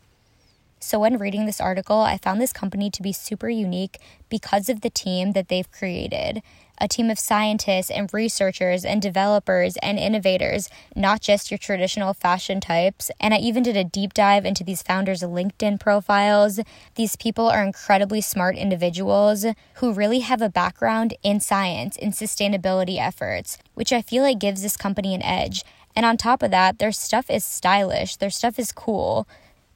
So, 0.80 0.98
when 0.98 1.18
reading 1.18 1.46
this 1.46 1.60
article, 1.60 2.00
I 2.00 2.16
found 2.16 2.40
this 2.40 2.52
company 2.52 2.90
to 2.90 3.02
be 3.02 3.12
super 3.12 3.48
unique 3.48 3.98
because 4.28 4.68
of 4.68 4.80
the 4.80 4.90
team 4.90 5.32
that 5.32 5.48
they've 5.48 5.70
created 5.70 6.42
a 6.80 6.88
team 6.88 7.10
of 7.10 7.18
scientists 7.18 7.90
and 7.90 8.12
researchers 8.12 8.84
and 8.84 9.02
developers 9.02 9.76
and 9.82 9.98
innovators, 9.98 10.68
not 10.96 11.20
just 11.20 11.50
your 11.50 11.58
traditional 11.58 12.14
fashion 12.14 12.60
types. 12.60 13.10
And 13.20 13.34
I 13.34 13.38
even 13.38 13.62
did 13.62 13.76
a 13.76 13.84
deep 13.84 14.14
dive 14.14 14.46
into 14.46 14.64
these 14.64 14.82
founders' 14.82 15.22
LinkedIn 15.22 15.78
profiles. 15.78 16.58
These 16.94 17.16
people 17.16 17.48
are 17.48 17.62
incredibly 17.62 18.20
smart 18.20 18.56
individuals 18.56 19.44
who 19.74 19.92
really 19.92 20.20
have 20.20 20.40
a 20.40 20.48
background 20.48 21.14
in 21.22 21.40
science, 21.40 21.96
in 21.96 22.12
sustainability 22.12 22.98
efforts, 22.98 23.58
which 23.74 23.92
I 23.92 24.00
feel 24.00 24.22
like 24.22 24.38
gives 24.38 24.62
this 24.62 24.76
company 24.76 25.14
an 25.14 25.22
edge. 25.22 25.62
And 25.94 26.06
on 26.06 26.16
top 26.16 26.42
of 26.42 26.50
that, 26.52 26.78
their 26.78 26.92
stuff 26.92 27.28
is 27.28 27.44
stylish, 27.44 28.16
their 28.16 28.30
stuff 28.30 28.58
is 28.58 28.72
cool 28.72 29.28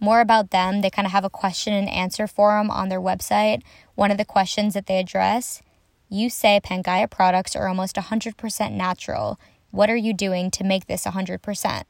more 0.05 0.21
about 0.21 0.51
them. 0.51 0.83
They 0.83 0.91
kind 0.91 1.07
of 1.07 1.13
have 1.13 1.25
a 1.25 1.31
question 1.31 1.73
and 1.73 1.89
answer 1.89 2.27
forum 2.27 2.71
on 2.71 2.91
their 2.91 3.01
website. 3.01 3.63
One 3.95 4.11
of 4.11 4.19
the 4.19 4.25
questions 4.25 4.75
that 4.75 4.87
they 4.87 4.99
address 4.99 5.63
you 6.09 6.31
say 6.31 6.61
Pangaia 6.63 7.11
products 7.11 7.57
are 7.57 7.67
almost 7.67 7.97
100% 7.97 8.73
natural. 8.73 9.41
What 9.71 9.91
are 9.91 9.97
you 9.97 10.13
doing 10.13 10.51
to 10.53 10.63
make 10.63 10.87
this 10.87 11.05
100%? 11.05 11.83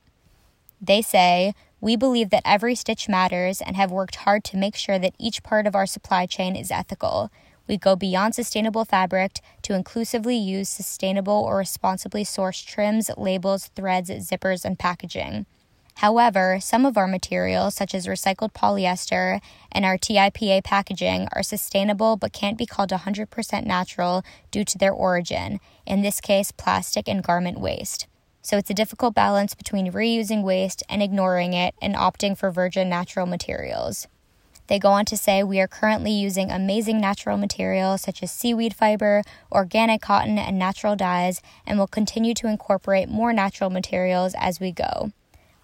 They 0.80 1.02
say, 1.02 1.52
We 1.80 1.96
believe 1.96 2.30
that 2.30 2.42
every 2.44 2.74
stitch 2.74 3.08
matters 3.08 3.60
and 3.60 3.76
have 3.76 3.90
worked 3.90 4.16
hard 4.16 4.44
to 4.44 4.56
make 4.56 4.76
sure 4.76 4.98
that 4.98 5.14
each 5.18 5.42
part 5.42 5.66
of 5.66 5.74
our 5.74 5.84
supply 5.84 6.26
chain 6.26 6.56
is 6.56 6.70
ethical. 6.70 7.30
We 7.66 7.76
go 7.76 7.96
beyond 7.96 8.34
sustainable 8.34 8.84
fabric 8.84 9.40
to 9.62 9.74
inclusively 9.74 10.36
use 10.36 10.68
sustainable 10.68 11.44
or 11.46 11.58
responsibly 11.58 12.24
sourced 12.24 12.64
trims, 12.64 13.10
labels, 13.16 13.66
threads, 13.74 14.10
zippers, 14.10 14.64
and 14.64 14.78
packaging. 14.78 15.46
However, 15.98 16.58
some 16.60 16.84
of 16.84 16.96
our 16.96 17.06
materials, 17.06 17.74
such 17.74 17.94
as 17.94 18.06
recycled 18.06 18.52
polyester 18.52 19.40
and 19.70 19.84
our 19.84 19.96
TIPA 19.96 20.64
packaging, 20.64 21.28
are 21.32 21.42
sustainable 21.42 22.16
but 22.16 22.32
can't 22.32 22.58
be 22.58 22.66
called 22.66 22.90
100% 22.90 23.64
natural 23.64 24.24
due 24.50 24.64
to 24.64 24.76
their 24.76 24.92
origin, 24.92 25.60
in 25.86 26.02
this 26.02 26.20
case, 26.20 26.50
plastic 26.50 27.08
and 27.08 27.22
garment 27.22 27.60
waste. 27.60 28.06
So 28.42 28.58
it's 28.58 28.70
a 28.70 28.74
difficult 28.74 29.14
balance 29.14 29.54
between 29.54 29.92
reusing 29.92 30.42
waste 30.42 30.82
and 30.88 31.02
ignoring 31.02 31.54
it 31.54 31.74
and 31.80 31.94
opting 31.94 32.36
for 32.36 32.50
virgin 32.50 32.90
natural 32.90 33.24
materials. 33.24 34.06
They 34.66 34.78
go 34.78 34.90
on 34.90 35.04
to 35.06 35.16
say 35.16 35.42
we 35.42 35.60
are 35.60 35.68
currently 35.68 36.12
using 36.12 36.50
amazing 36.50 37.00
natural 37.00 37.36
materials 37.36 38.02
such 38.02 38.22
as 38.22 38.32
seaweed 38.32 38.74
fiber, 38.74 39.22
organic 39.52 40.02
cotton, 40.02 40.38
and 40.38 40.58
natural 40.58 40.96
dyes, 40.96 41.40
and 41.66 41.78
will 41.78 41.86
continue 41.86 42.34
to 42.34 42.48
incorporate 42.48 43.08
more 43.08 43.32
natural 43.32 43.70
materials 43.70 44.34
as 44.38 44.60
we 44.60 44.72
go. 44.72 45.12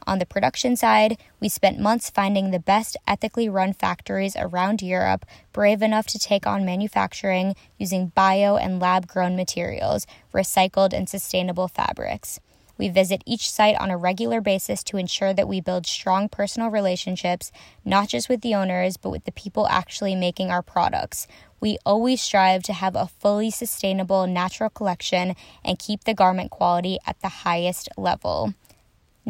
On 0.07 0.19
the 0.19 0.27
production 0.27 0.77
side, 0.77 1.19
we 1.41 1.49
spent 1.49 1.79
months 1.79 2.11
finding 2.11 2.51
the 2.51 2.59
best 2.59 2.97
ethically 3.07 3.49
run 3.49 3.73
factories 3.73 4.35
around 4.37 4.83
Europe 4.83 5.27
brave 5.53 5.83
enough 5.83 6.07
to 6.09 6.19
take 6.19 6.47
on 6.47 6.65
manufacturing 6.65 7.55
using 7.79 8.13
bio 8.15 8.57
and 8.57 8.81
lab 8.81 9.07
grown 9.07 9.37
materials, 9.37 10.07
recycled 10.33 10.93
and 10.93 11.09
sustainable 11.09 11.69
fabrics. 11.69 12.41
We 12.81 12.89
visit 12.89 13.23
each 13.27 13.51
site 13.51 13.79
on 13.79 13.91
a 13.91 13.99
regular 13.99 14.41
basis 14.41 14.83
to 14.85 14.97
ensure 14.97 15.35
that 15.35 15.47
we 15.47 15.61
build 15.61 15.87
strong 15.87 16.31
personal 16.31 16.71
relationships, 16.71 17.53
not 17.85 18.09
just 18.09 18.31
with 18.31 18.41
the 18.41 18.55
owners, 18.55 18.97
but 18.97 19.11
with 19.11 19.25
the 19.25 19.33
people 19.33 19.69
actually 19.69 20.15
making 20.15 20.51
our 20.51 20.63
products. 20.63 21.27
We 21.61 21.77
always 21.85 22.23
strive 22.23 22.63
to 22.63 22.73
have 22.73 22.97
a 22.97 23.11
fully 23.21 23.51
sustainable 23.51 24.27
natural 24.27 24.71
collection 24.71 25.37
and 25.63 25.79
keep 25.79 26.05
the 26.05 26.15
garment 26.15 26.51
quality 26.51 26.97
at 27.07 27.21
the 27.21 27.29
highest 27.29 27.91
level. 27.99 28.55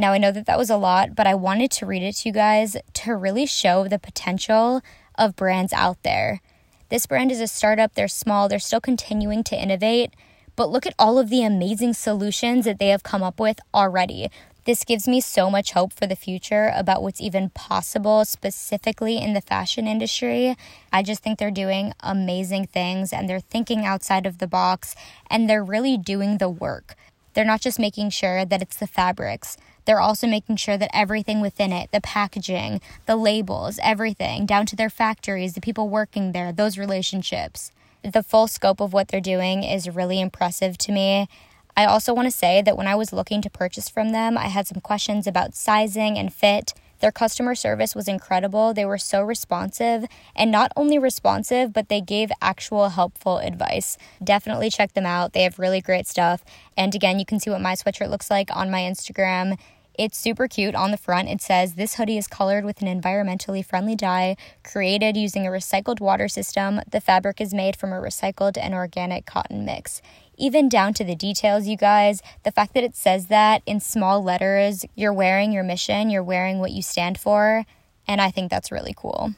Now, 0.01 0.15
I 0.15 0.19
know 0.19 0.33
that 0.33 0.47
that 0.47 0.57
was 0.57 0.71
a 0.71 0.79
lot, 0.79 1.15
but 1.15 1.27
I 1.27 1.35
wanted 1.35 1.71
to 1.73 1.85
read 1.85 2.03
it 2.03 2.17
to 2.17 2.31
you 2.31 2.33
guys 2.33 2.75
to 2.95 3.15
really 3.15 3.45
show 3.45 3.87
the 3.87 3.99
potential 3.99 4.81
of 5.17 5.37
brands 5.37 5.75
out 5.75 6.03
there. 6.05 6.41
This 6.89 7.05
brand 7.05 7.31
is 7.31 7.39
a 7.43 7.47
startup, 7.47 7.93
they're 7.93 8.09
small, 8.09 8.49
they're 8.49 8.59
still 8.59 8.81
continuing 8.81 9.45
to 9.45 9.63
innovate, 9.63 10.15
but 10.57 10.71
look 10.71 10.87
at 10.87 10.95
all 10.99 11.19
of 11.19 11.29
the 11.29 11.43
amazing 11.43 11.93
solutions 11.93 12.65
that 12.65 12.79
they 12.79 12.89
have 12.89 13.03
come 13.03 13.23
up 13.23 13.39
with 13.39 13.61
already. 13.75 14.31
This 14.65 14.85
gives 14.85 15.07
me 15.07 15.21
so 15.21 15.51
much 15.51 15.73
hope 15.73 15.93
for 15.93 16.07
the 16.07 16.17
future 16.17 16.73
about 16.75 17.03
what's 17.03 17.21
even 17.21 17.51
possible, 17.51 18.25
specifically 18.25 19.19
in 19.19 19.35
the 19.35 19.43
fashion 19.43 19.87
industry. 19.87 20.57
I 20.91 21.03
just 21.03 21.23
think 21.23 21.39
they're 21.39 21.51
doing 21.51 21.93
amazing 22.01 22.69
things 22.69 23.13
and 23.13 23.29
they're 23.29 23.39
thinking 23.39 23.85
outside 23.85 24.25
of 24.25 24.39
the 24.39 24.47
box 24.47 24.97
and 25.29 25.47
they're 25.47 25.63
really 25.63 25.99
doing 25.99 26.39
the 26.39 26.49
work. 26.49 26.95
They're 27.35 27.45
not 27.45 27.61
just 27.61 27.79
making 27.79 28.11
sure 28.11 28.47
that 28.47 28.63
it's 28.63 28.77
the 28.77 28.87
fabrics, 28.87 29.59
they're 29.85 30.01
also 30.01 30.27
making 30.27 30.57
sure 30.57 30.77
that 30.77 30.95
everything 30.95 31.41
within 31.41 31.73
it, 31.73 31.91
the 31.93 32.01
packaging, 32.01 32.81
the 33.07 33.17
labels, 33.17 33.79
everything, 33.83 34.47
down 34.47 34.67
to 34.67 34.77
their 34.77 34.91
factories, 34.91 35.55
the 35.55 35.61
people 35.61 35.89
working 35.89 36.33
there, 36.33 36.53
those 36.53 36.79
relationships. 36.79 37.73
The 38.03 38.23
full 38.23 38.49
scope 38.49 38.81
of 38.81 38.93
what 38.93 39.09
they're 39.09 39.21
doing 39.21 39.63
is 39.63 39.89
really 39.89 40.21
impressive 40.21 40.79
to 40.79 40.93
me. 40.93 41.29
I 41.77 41.85
also 41.85 42.13
want 42.13 42.27
to 42.27 42.37
say 42.37 42.63
that 42.63 42.77
when 42.77 42.87
I 42.87 42.95
was 42.95 43.13
looking 43.13 43.43
to 43.43 43.51
purchase 43.51 43.89
from 43.89 44.11
them, 44.11 44.37
I 44.37 44.49
had 44.49 44.67
some 44.67 44.81
questions 44.81 45.27
about 45.27 45.55
sizing 45.55 46.19
and 46.19 46.33
fit. 46.33 46.75
Their 47.01 47.13
customer 47.13 47.55
service 47.55 47.95
was 47.95 48.09
incredible. 48.09 48.73
They 48.73 48.85
were 48.85 48.99
so 48.99 49.23
responsive, 49.23 50.05
and 50.37 50.51
not 50.51 50.73
only 50.77 50.99
responsive, 50.99 51.73
but 51.73 51.89
they 51.89 52.01
gave 52.01 52.31
actual 52.41 52.91
helpful 52.91 53.39
advice. 53.39 53.99
Definitely 54.23 54.71
check 54.71 54.93
them 54.93 55.07
out. 55.07 55.33
They 55.33 55.43
have 55.43 55.59
really 55.59 55.81
great 55.81 56.07
stuff. 56.07 56.45
And 56.77 56.95
again, 56.95 57.19
you 57.19 57.25
can 57.25 57.41
see 57.41 57.51
what 57.51 57.61
my 57.61 57.75
sweatshirt 57.75 58.11
looks 58.11 58.31
like 58.31 58.55
on 58.55 58.71
my 58.71 58.81
Instagram. 58.81 59.59
It's 60.03 60.17
super 60.17 60.49
cute. 60.49 60.75
On 60.75 60.93
the 60.93 60.97
front, 60.97 61.29
it 61.29 61.43
says 61.43 61.75
this 61.75 61.97
hoodie 61.97 62.17
is 62.17 62.27
colored 62.27 62.65
with 62.65 62.81
an 62.81 62.89
environmentally 62.89 63.63
friendly 63.63 63.95
dye 63.95 64.35
created 64.65 65.15
using 65.15 65.47
a 65.47 65.51
recycled 65.51 66.01
water 66.01 66.27
system. 66.27 66.81
The 66.91 67.03
fabric 67.03 67.39
is 67.39 67.53
made 67.53 67.77
from 67.77 67.93
a 67.93 68.01
recycled 68.01 68.57
and 68.57 68.73
organic 68.73 69.27
cotton 69.27 69.67
mix 69.67 70.01
even 70.39 70.71
down 70.71 70.95
to 70.95 71.05
the 71.05 71.15
details, 71.15 71.69
you 71.69 71.77
guys. 71.77 72.23
The 72.45 72.51
fact 72.51 72.73
that 72.73 72.83
it 72.83 72.97
says 72.97 73.27
that 73.27 73.61
in 73.67 73.79
small 73.79 74.25
letters, 74.25 74.87
you're 74.95 75.13
wearing 75.13 75.53
your 75.53 75.63
mission, 75.63 76.09
you're 76.09 76.23
wearing 76.23 76.61
what 76.61 76.71
you 76.71 76.81
stand 76.81 77.21
for, 77.21 77.67
and 78.09 78.23
I 78.23 78.31
think 78.31 78.51
that's 78.51 78.73
really 78.73 78.95
cool. 78.97 79.35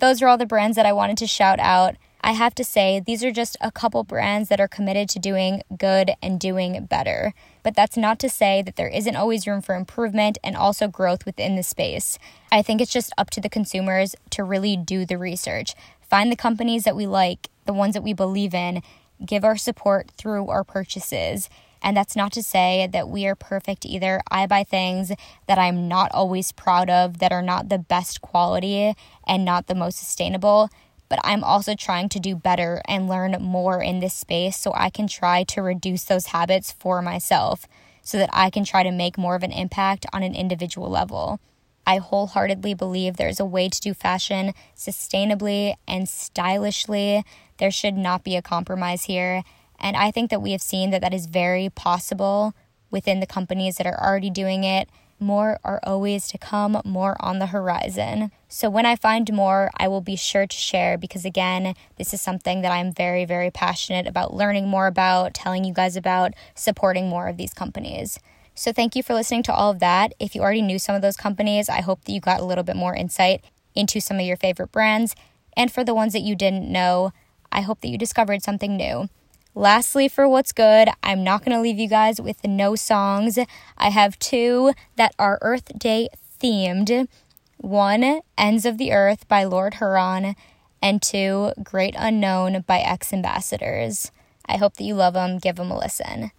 Those 0.00 0.20
are 0.20 0.26
all 0.26 0.38
the 0.38 0.46
brands 0.46 0.74
that 0.74 0.86
I 0.86 0.92
wanted 0.92 1.18
to 1.18 1.28
shout 1.28 1.60
out. 1.60 1.94
I 2.20 2.32
have 2.32 2.56
to 2.56 2.64
say, 2.64 2.98
these 2.98 3.22
are 3.22 3.30
just 3.30 3.56
a 3.60 3.70
couple 3.70 4.02
brands 4.02 4.48
that 4.48 4.60
are 4.60 4.66
committed 4.66 5.08
to 5.10 5.20
doing 5.20 5.62
good 5.78 6.10
and 6.20 6.40
doing 6.40 6.84
better. 6.86 7.32
But 7.62 7.76
that's 7.76 7.96
not 7.96 8.18
to 8.20 8.28
say 8.28 8.62
that 8.62 8.76
there 8.76 8.88
isn't 8.88 9.16
always 9.16 9.46
room 9.46 9.60
for 9.60 9.74
improvement 9.74 10.38
and 10.42 10.56
also 10.56 10.88
growth 10.88 11.26
within 11.26 11.56
the 11.56 11.62
space. 11.62 12.18
I 12.50 12.62
think 12.62 12.80
it's 12.80 12.92
just 12.92 13.12
up 13.18 13.30
to 13.30 13.40
the 13.40 13.48
consumers 13.48 14.16
to 14.30 14.44
really 14.44 14.76
do 14.76 15.04
the 15.04 15.18
research. 15.18 15.74
Find 16.00 16.32
the 16.32 16.36
companies 16.36 16.84
that 16.84 16.96
we 16.96 17.06
like, 17.06 17.48
the 17.66 17.72
ones 17.72 17.94
that 17.94 18.02
we 18.02 18.12
believe 18.12 18.54
in, 18.54 18.82
give 19.24 19.44
our 19.44 19.56
support 19.56 20.10
through 20.12 20.48
our 20.48 20.64
purchases. 20.64 21.48
And 21.82 21.96
that's 21.96 22.16
not 22.16 22.32
to 22.32 22.42
say 22.42 22.88
that 22.92 23.08
we 23.08 23.26
are 23.26 23.34
perfect 23.34 23.86
either. 23.86 24.20
I 24.30 24.46
buy 24.46 24.64
things 24.64 25.12
that 25.46 25.58
I'm 25.58 25.88
not 25.88 26.10
always 26.12 26.52
proud 26.52 26.90
of, 26.90 27.18
that 27.18 27.32
are 27.32 27.42
not 27.42 27.68
the 27.68 27.78
best 27.78 28.20
quality 28.20 28.94
and 29.26 29.44
not 29.44 29.66
the 29.66 29.74
most 29.74 29.98
sustainable. 29.98 30.68
But 31.10 31.18
I'm 31.22 31.44
also 31.44 31.74
trying 31.74 32.08
to 32.10 32.20
do 32.20 32.34
better 32.34 32.80
and 32.88 33.08
learn 33.08 33.36
more 33.40 33.82
in 33.82 33.98
this 33.98 34.14
space 34.14 34.56
so 34.56 34.72
I 34.74 34.88
can 34.88 35.06
try 35.06 35.44
to 35.44 35.60
reduce 35.60 36.04
those 36.04 36.26
habits 36.26 36.72
for 36.72 37.02
myself 37.02 37.66
so 38.00 38.16
that 38.16 38.30
I 38.32 38.48
can 38.48 38.64
try 38.64 38.82
to 38.82 38.90
make 38.90 39.18
more 39.18 39.34
of 39.34 39.42
an 39.42 39.52
impact 39.52 40.06
on 40.12 40.22
an 40.22 40.34
individual 40.34 40.88
level. 40.88 41.38
I 41.86 41.96
wholeheartedly 41.96 42.74
believe 42.74 43.16
there's 43.16 43.40
a 43.40 43.44
way 43.44 43.68
to 43.68 43.80
do 43.80 43.92
fashion 43.92 44.52
sustainably 44.76 45.74
and 45.88 46.08
stylishly. 46.08 47.24
There 47.58 47.70
should 47.70 47.94
not 47.94 48.22
be 48.22 48.36
a 48.36 48.42
compromise 48.42 49.04
here. 49.04 49.42
And 49.80 49.96
I 49.96 50.12
think 50.12 50.30
that 50.30 50.42
we 50.42 50.52
have 50.52 50.62
seen 50.62 50.90
that 50.90 51.00
that 51.00 51.14
is 51.14 51.26
very 51.26 51.68
possible 51.70 52.54
within 52.90 53.18
the 53.18 53.26
companies 53.26 53.76
that 53.76 53.86
are 53.86 54.00
already 54.00 54.30
doing 54.30 54.62
it. 54.62 54.88
More 55.22 55.60
are 55.62 55.80
always 55.82 56.28
to 56.28 56.38
come, 56.38 56.80
more 56.82 57.14
on 57.20 57.40
the 57.40 57.48
horizon. 57.48 58.30
So 58.48 58.70
when 58.70 58.86
I 58.86 58.96
find 58.96 59.30
more, 59.30 59.70
I 59.76 59.86
will 59.86 60.00
be 60.00 60.16
sure 60.16 60.46
to 60.46 60.56
share 60.56 60.96
because, 60.96 61.26
again, 61.26 61.74
this 61.98 62.14
is 62.14 62.22
something 62.22 62.62
that 62.62 62.72
I'm 62.72 62.90
very, 62.90 63.26
very 63.26 63.50
passionate 63.50 64.06
about 64.06 64.32
learning 64.32 64.66
more 64.66 64.86
about, 64.86 65.34
telling 65.34 65.64
you 65.64 65.74
guys 65.74 65.94
about, 65.94 66.32
supporting 66.54 67.10
more 67.10 67.28
of 67.28 67.36
these 67.36 67.52
companies. 67.52 68.18
So, 68.54 68.72
thank 68.72 68.96
you 68.96 69.02
for 69.02 69.12
listening 69.12 69.42
to 69.44 69.52
all 69.52 69.70
of 69.70 69.78
that. 69.80 70.14
If 70.18 70.34
you 70.34 70.40
already 70.40 70.62
knew 70.62 70.78
some 70.78 70.96
of 70.96 71.02
those 71.02 71.18
companies, 71.18 71.68
I 71.68 71.82
hope 71.82 72.02
that 72.04 72.12
you 72.12 72.20
got 72.20 72.40
a 72.40 72.44
little 72.46 72.64
bit 72.64 72.76
more 72.76 72.96
insight 72.96 73.44
into 73.74 74.00
some 74.00 74.18
of 74.18 74.24
your 74.24 74.38
favorite 74.38 74.72
brands. 74.72 75.14
And 75.54 75.70
for 75.70 75.84
the 75.84 75.94
ones 75.94 76.14
that 76.14 76.22
you 76.22 76.34
didn't 76.34 76.72
know, 76.72 77.12
I 77.52 77.60
hope 77.60 77.82
that 77.82 77.88
you 77.88 77.98
discovered 77.98 78.42
something 78.42 78.74
new. 78.74 79.10
Lastly, 79.54 80.08
for 80.08 80.28
what's 80.28 80.52
good, 80.52 80.88
I'm 81.02 81.24
not 81.24 81.44
going 81.44 81.56
to 81.56 81.60
leave 81.60 81.78
you 81.78 81.88
guys 81.88 82.20
with 82.20 82.44
no 82.44 82.76
songs. 82.76 83.38
I 83.76 83.90
have 83.90 84.18
two 84.18 84.72
that 84.96 85.14
are 85.18 85.38
Earth 85.42 85.76
Day 85.76 86.08
themed. 86.40 87.08
One, 87.56 88.20
Ends 88.38 88.64
of 88.64 88.78
the 88.78 88.92
Earth 88.92 89.26
by 89.28 89.44
Lord 89.44 89.74
Huron, 89.74 90.36
and 90.80 91.02
two, 91.02 91.52
Great 91.62 91.94
Unknown 91.98 92.64
by 92.66 92.78
X 92.78 93.12
Ambassadors. 93.12 94.12
I 94.46 94.56
hope 94.56 94.76
that 94.76 94.84
you 94.84 94.94
love 94.94 95.14
them. 95.14 95.38
Give 95.38 95.56
them 95.56 95.70
a 95.70 95.78
listen. 95.78 96.30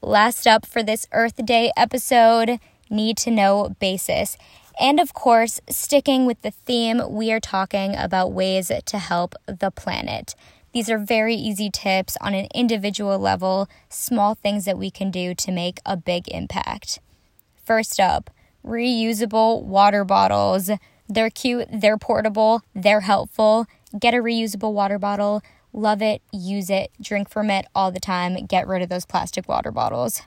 Last 0.00 0.46
up 0.46 0.64
for 0.64 0.82
this 0.82 1.06
Earth 1.12 1.44
Day 1.44 1.70
episode, 1.76 2.58
need 2.88 3.18
to 3.18 3.30
know 3.30 3.76
basis. 3.78 4.36
And 4.80 5.00
of 5.00 5.12
course, 5.12 5.60
sticking 5.68 6.24
with 6.24 6.40
the 6.42 6.52
theme, 6.52 7.02
we 7.08 7.30
are 7.30 7.40
talking 7.40 7.94
about 7.96 8.32
ways 8.32 8.70
to 8.84 8.98
help 8.98 9.34
the 9.46 9.70
planet. 9.70 10.34
These 10.72 10.90
are 10.90 10.98
very 10.98 11.34
easy 11.34 11.70
tips 11.70 12.16
on 12.20 12.34
an 12.34 12.48
individual 12.54 13.18
level, 13.18 13.68
small 13.88 14.34
things 14.34 14.64
that 14.66 14.78
we 14.78 14.90
can 14.90 15.10
do 15.10 15.34
to 15.34 15.50
make 15.50 15.80
a 15.86 15.96
big 15.96 16.28
impact. 16.28 17.00
First 17.64 17.98
up, 17.98 18.30
reusable 18.64 19.62
water 19.62 20.04
bottles. 20.04 20.70
They're 21.08 21.30
cute, 21.30 21.68
they're 21.72 21.96
portable, 21.96 22.62
they're 22.74 23.00
helpful. 23.00 23.66
Get 23.98 24.14
a 24.14 24.18
reusable 24.18 24.72
water 24.72 24.98
bottle. 24.98 25.42
Love 25.72 26.02
it, 26.02 26.22
use 26.32 26.70
it, 26.70 26.90
drink 27.00 27.28
from 27.28 27.50
it 27.50 27.66
all 27.74 27.90
the 27.90 28.00
time. 28.00 28.46
Get 28.46 28.66
rid 28.66 28.82
of 28.82 28.88
those 28.88 29.06
plastic 29.06 29.48
water 29.48 29.70
bottles. 29.70 30.22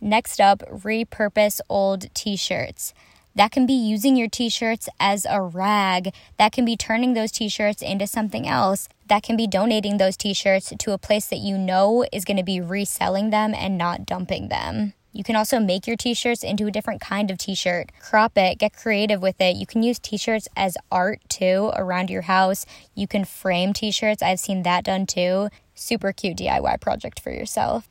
Next 0.00 0.40
up, 0.40 0.60
repurpose 0.70 1.60
old 1.68 2.12
t 2.14 2.36
shirts. 2.36 2.92
That 3.34 3.50
can 3.50 3.66
be 3.66 3.74
using 3.74 4.16
your 4.16 4.28
t 4.28 4.48
shirts 4.48 4.88
as 4.98 5.26
a 5.28 5.40
rag. 5.40 6.14
That 6.38 6.52
can 6.52 6.64
be 6.64 6.76
turning 6.76 7.14
those 7.14 7.30
t 7.32 7.48
shirts 7.48 7.82
into 7.82 8.06
something 8.06 8.48
else. 8.48 8.88
That 9.08 9.22
can 9.22 9.36
be 9.36 9.46
donating 9.46 9.98
those 9.98 10.16
t 10.16 10.34
shirts 10.34 10.72
to 10.76 10.92
a 10.92 10.98
place 10.98 11.26
that 11.26 11.38
you 11.38 11.56
know 11.56 12.04
is 12.12 12.24
going 12.24 12.36
to 12.36 12.42
be 12.42 12.60
reselling 12.60 13.30
them 13.30 13.54
and 13.54 13.78
not 13.78 14.04
dumping 14.04 14.48
them. 14.48 14.94
You 15.12 15.24
can 15.24 15.36
also 15.36 15.58
make 15.58 15.86
your 15.86 15.96
t 15.96 16.12
shirts 16.12 16.42
into 16.42 16.66
a 16.66 16.70
different 16.70 17.00
kind 17.00 17.30
of 17.30 17.38
t 17.38 17.54
shirt. 17.54 17.90
Crop 18.00 18.32
it, 18.36 18.58
get 18.58 18.76
creative 18.76 19.22
with 19.22 19.40
it. 19.40 19.56
You 19.56 19.64
can 19.64 19.82
use 19.82 19.98
t 19.98 20.16
shirts 20.16 20.48
as 20.56 20.76
art 20.90 21.20
too 21.28 21.70
around 21.74 22.10
your 22.10 22.22
house. 22.22 22.66
You 22.94 23.06
can 23.06 23.24
frame 23.24 23.72
t 23.72 23.90
shirts. 23.90 24.22
I've 24.22 24.40
seen 24.40 24.62
that 24.64 24.84
done 24.84 25.06
too. 25.06 25.48
Super 25.74 26.12
cute 26.12 26.38
DIY 26.38 26.80
project 26.80 27.20
for 27.20 27.30
yourself. 27.30 27.88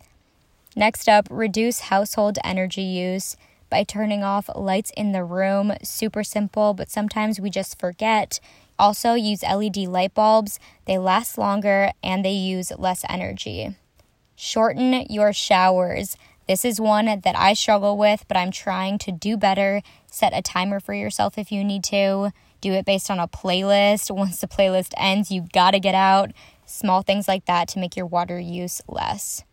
Next 0.76 1.08
up, 1.08 1.28
reduce 1.32 1.80
household 1.80 2.38
energy 2.44 2.82
use 2.82 3.38
by 3.70 3.84
turning 3.84 4.24
off 4.24 4.50
lights 4.54 4.92
in 4.98 5.14
the 5.14 5.24
room. 5.24 5.74
Super 5.82 6.24
simple, 6.24 6.74
but 6.74 6.92
sometimes 6.92 7.40
we 7.40 7.50
just 7.50 7.80
forget. 7.80 8.40
Also, 8.78 9.14
use 9.14 9.44
LED 9.44 9.78
light 9.78 10.14
bulbs. 10.14 10.60
They 10.86 10.98
last 10.98 11.38
longer 11.38 11.92
and 12.04 12.24
they 12.26 12.34
use 12.34 12.72
less 12.78 13.06
energy. 13.10 13.76
Shorten 14.36 15.06
your 15.10 15.32
showers. 15.32 16.18
This 16.48 16.64
is 16.64 16.80
one 16.80 17.06
that 17.06 17.36
I 17.36 17.54
struggle 17.54 17.98
with, 17.98 18.26
but 18.28 18.38
I'm 18.38 18.52
trying 18.52 19.00
to 19.00 19.12
do 19.12 19.36
better. 19.38 19.82
Set 20.12 20.38
a 20.38 20.42
timer 20.42 20.80
for 20.80 20.94
yourself 20.94 21.38
if 21.38 21.52
you 21.52 21.64
need 21.64 21.84
to. 21.86 22.32
Do 22.62 22.74
it 22.74 22.86
based 22.86 23.10
on 23.10 23.20
a 23.20 23.28
playlist. 23.28 24.10
Once 24.16 24.42
the 24.42 24.48
playlist 24.48 24.94
ends, 24.98 25.32
you 25.32 25.48
gotta 25.54 25.80
get 25.80 25.96
out. 25.96 26.32
Small 26.66 27.02
things 27.02 27.28
like 27.28 27.46
that 27.46 27.68
to 27.70 27.80
make 27.80 27.96
your 27.96 28.06
water 28.06 28.40
use 28.40 28.82
less. 28.88 29.44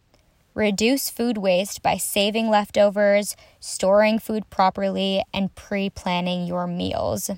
Reduce 0.55 1.09
food 1.09 1.39
waste 1.39 1.83
by 1.83 1.97
saving 1.97 2.51
leftovers, 2.51 3.37
storing 3.59 4.19
food 4.19 4.51
properly, 4.51 5.23
and 5.33 5.55
pre 5.55 5.89
planning 5.89 6.47
your 6.47 6.67
meals. 6.67 7.31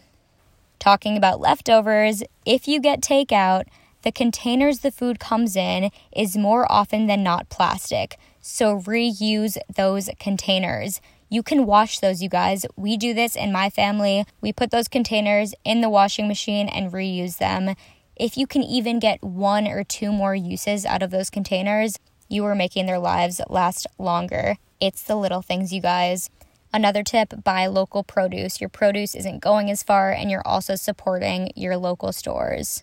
Talking 0.85 1.17
about 1.17 1.41
leftovers, 1.41 2.23
if 2.45 2.69
you 2.69 2.79
get 2.79 3.01
takeout, 3.01 3.65
the 4.03 4.13
containers 4.13 4.81
the 4.81 4.91
food 4.91 5.19
comes 5.19 5.57
in 5.57 5.91
is 6.15 6.37
more 6.37 6.71
often 6.71 7.07
than 7.07 7.23
not 7.23 7.49
plastic. 7.49 8.19
So 8.43 8.81
reuse 8.81 9.57
those 9.75 10.11
containers. 10.21 11.01
You 11.31 11.43
can 11.43 11.65
wash 11.65 12.01
those, 12.01 12.23
you 12.23 12.29
guys. 12.29 12.67
We 12.77 12.99
do 12.99 13.15
this 13.15 13.35
in 13.35 13.51
my 13.51 13.71
family. 13.71 14.27
We 14.43 14.53
put 14.53 14.71
those 14.71 14.89
containers 14.89 15.55
in 15.65 15.81
the 15.81 15.89
washing 15.89 16.29
machine 16.29 16.69
and 16.69 16.93
reuse 16.93 17.39
them. 17.39 17.77
If 18.15 18.37
you 18.37 18.47
can 18.47 18.63
even 18.63 18.99
get 18.99 19.25
one 19.25 19.67
or 19.67 19.85
two 19.85 20.13
more 20.13 20.35
uses 20.35 20.85
out 20.85 21.03
of 21.03 21.11
those 21.11 21.31
containers, 21.31 21.99
you 22.29 22.45
are 22.45 22.55
making 22.55 22.85
their 22.85 22.99
lives 22.99 23.41
last 23.49 23.87
longer. 23.97 24.59
It's 24.83 25.03
the 25.03 25.17
little 25.17 25.41
things, 25.41 25.73
you 25.73 25.81
guys. 25.81 26.29
Another 26.75 27.05
tip 27.05 27.45
buy 27.45 27.69
local 27.69 28.03
produce. 28.03 28.61
Your 28.61 28.69
produce 28.69 29.15
isn't 29.15 29.39
going 29.39 29.71
as 29.71 29.85
far, 29.85 30.11
and 30.11 30.29
you're 30.29 30.45
also 30.45 30.75
supporting 30.75 31.53
your 31.55 31.77
local 31.77 32.11
stores. 32.13 32.83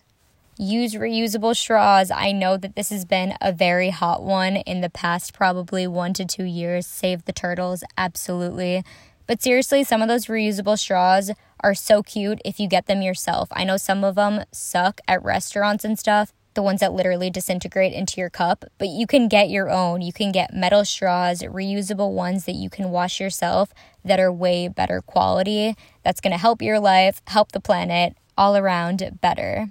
Use 0.56 0.94
reusable 0.94 1.54
straws. 1.54 2.10
I 2.10 2.32
know 2.32 2.56
that 2.56 2.74
this 2.74 2.88
has 2.88 3.04
been 3.04 3.34
a 3.42 3.52
very 3.52 3.90
hot 3.90 4.22
one 4.22 4.56
in 4.56 4.80
the 4.80 4.88
past, 4.88 5.34
probably 5.34 5.86
one 5.86 6.14
to 6.14 6.24
two 6.24 6.44
years. 6.44 6.86
Save 6.86 7.26
the 7.26 7.34
turtles, 7.34 7.84
absolutely. 7.98 8.82
But 9.26 9.42
seriously, 9.42 9.84
some 9.84 10.00
of 10.00 10.08
those 10.08 10.24
reusable 10.24 10.78
straws 10.78 11.30
are 11.60 11.74
so 11.74 12.02
cute 12.02 12.40
if 12.46 12.58
you 12.58 12.68
get 12.68 12.86
them 12.86 13.02
yourself. 13.02 13.50
I 13.52 13.64
know 13.64 13.76
some 13.76 14.04
of 14.04 14.14
them 14.14 14.44
suck 14.52 15.02
at 15.06 15.22
restaurants 15.22 15.84
and 15.84 15.98
stuff, 15.98 16.32
the 16.54 16.62
ones 16.62 16.80
that 16.80 16.92
literally 16.92 17.30
disintegrate 17.30 17.92
into 17.92 18.20
your 18.20 18.30
cup, 18.30 18.64
but 18.78 18.88
you 18.88 19.06
can 19.06 19.28
get 19.28 19.50
your 19.50 19.70
own. 19.70 20.00
You 20.00 20.12
can 20.12 20.32
get 20.32 20.54
metal 20.54 20.84
straws, 20.84 21.42
reusable 21.42 22.12
ones 22.12 22.44
that 22.44 22.54
you 22.54 22.70
can 22.70 22.90
wash 22.90 23.20
yourself 23.20 23.72
that 24.04 24.20
are 24.20 24.32
way 24.32 24.68
better 24.68 25.00
quality. 25.00 25.76
That's 26.02 26.20
going 26.20 26.32
to 26.32 26.38
help 26.38 26.62
your 26.62 26.80
life, 26.80 27.22
help 27.26 27.52
the 27.52 27.60
planet, 27.60 28.16
all 28.36 28.56
around 28.56 29.18
better. 29.20 29.68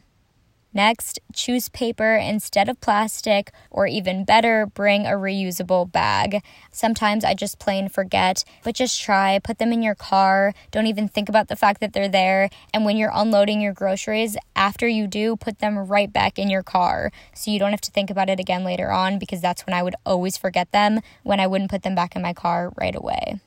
Next, 0.73 1.19
choose 1.33 1.67
paper 1.67 2.15
instead 2.15 2.69
of 2.69 2.79
plastic, 2.79 3.51
or 3.69 3.87
even 3.87 4.23
better, 4.23 4.65
bring 4.65 5.05
a 5.05 5.11
reusable 5.11 5.91
bag. 5.91 6.41
Sometimes 6.71 7.25
I 7.25 7.33
just 7.33 7.59
plain 7.59 7.89
forget, 7.89 8.45
but 8.63 8.75
just 8.75 9.01
try, 9.01 9.39
put 9.39 9.57
them 9.57 9.73
in 9.73 9.83
your 9.83 9.95
car. 9.95 10.53
Don't 10.71 10.87
even 10.87 11.09
think 11.09 11.27
about 11.27 11.49
the 11.49 11.57
fact 11.57 11.81
that 11.81 11.91
they're 11.91 12.07
there. 12.07 12.49
And 12.73 12.85
when 12.85 12.95
you're 12.95 13.11
unloading 13.13 13.59
your 13.59 13.73
groceries, 13.73 14.37
after 14.55 14.87
you 14.87 15.07
do, 15.07 15.35
put 15.35 15.59
them 15.59 15.77
right 15.77 16.11
back 16.11 16.39
in 16.39 16.49
your 16.49 16.63
car 16.63 17.11
so 17.35 17.51
you 17.51 17.59
don't 17.59 17.71
have 17.71 17.81
to 17.81 17.91
think 17.91 18.09
about 18.09 18.29
it 18.29 18.39
again 18.39 18.63
later 18.63 18.91
on 18.91 19.19
because 19.19 19.41
that's 19.41 19.65
when 19.65 19.73
I 19.73 19.83
would 19.83 19.95
always 20.05 20.37
forget 20.37 20.71
them 20.71 21.01
when 21.23 21.41
I 21.41 21.47
wouldn't 21.47 21.71
put 21.71 21.83
them 21.83 21.95
back 21.95 22.15
in 22.15 22.21
my 22.21 22.33
car 22.33 22.71
right 22.77 22.95
away. 22.95 23.41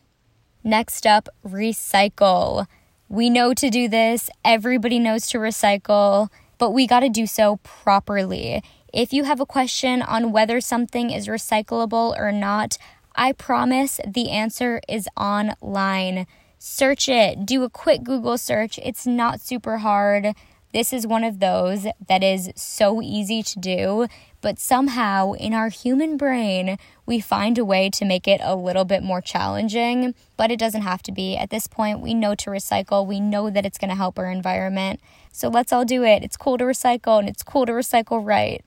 Next 0.62 1.06
up, 1.06 1.28
recycle. 1.46 2.66
We 3.08 3.30
know 3.30 3.54
to 3.54 3.70
do 3.70 3.88
this, 3.88 4.28
everybody 4.44 4.98
knows 4.98 5.26
to 5.28 5.38
recycle 5.38 6.28
but 6.58 6.70
we 6.70 6.86
got 6.86 7.00
to 7.00 7.08
do 7.08 7.26
so 7.26 7.56
properly. 7.62 8.62
If 8.92 9.12
you 9.12 9.24
have 9.24 9.40
a 9.40 9.46
question 9.46 10.02
on 10.02 10.32
whether 10.32 10.60
something 10.60 11.10
is 11.10 11.26
recyclable 11.26 12.16
or 12.18 12.30
not, 12.30 12.78
I 13.16 13.32
promise 13.32 14.00
the 14.06 14.30
answer 14.30 14.80
is 14.88 15.08
online. 15.16 16.26
Search 16.58 17.08
it, 17.08 17.44
do 17.44 17.62
a 17.62 17.70
quick 17.70 18.02
Google 18.04 18.38
search. 18.38 18.78
It's 18.82 19.06
not 19.06 19.40
super 19.40 19.78
hard. 19.78 20.34
This 20.74 20.92
is 20.92 21.06
one 21.06 21.22
of 21.22 21.38
those 21.38 21.86
that 22.08 22.24
is 22.24 22.50
so 22.56 23.00
easy 23.00 23.44
to 23.44 23.60
do, 23.60 24.08
but 24.40 24.58
somehow 24.58 25.34
in 25.34 25.54
our 25.54 25.68
human 25.68 26.16
brain, 26.16 26.78
we 27.06 27.20
find 27.20 27.58
a 27.58 27.64
way 27.64 27.88
to 27.90 28.04
make 28.04 28.26
it 28.26 28.40
a 28.42 28.56
little 28.56 28.84
bit 28.84 29.04
more 29.04 29.20
challenging, 29.20 30.16
but 30.36 30.50
it 30.50 30.58
doesn't 30.58 30.82
have 30.82 31.00
to 31.04 31.12
be. 31.12 31.36
At 31.36 31.50
this 31.50 31.68
point, 31.68 32.00
we 32.00 32.12
know 32.12 32.34
to 32.34 32.50
recycle, 32.50 33.06
we 33.06 33.20
know 33.20 33.50
that 33.50 33.64
it's 33.64 33.78
going 33.78 33.90
to 33.90 33.94
help 33.94 34.18
our 34.18 34.28
environment. 34.28 34.98
So 35.30 35.46
let's 35.46 35.72
all 35.72 35.84
do 35.84 36.02
it. 36.02 36.24
It's 36.24 36.36
cool 36.36 36.58
to 36.58 36.64
recycle 36.64 37.20
and 37.20 37.28
it's 37.28 37.44
cool 37.44 37.66
to 37.66 37.72
recycle 37.72 38.26
right. 38.26 38.64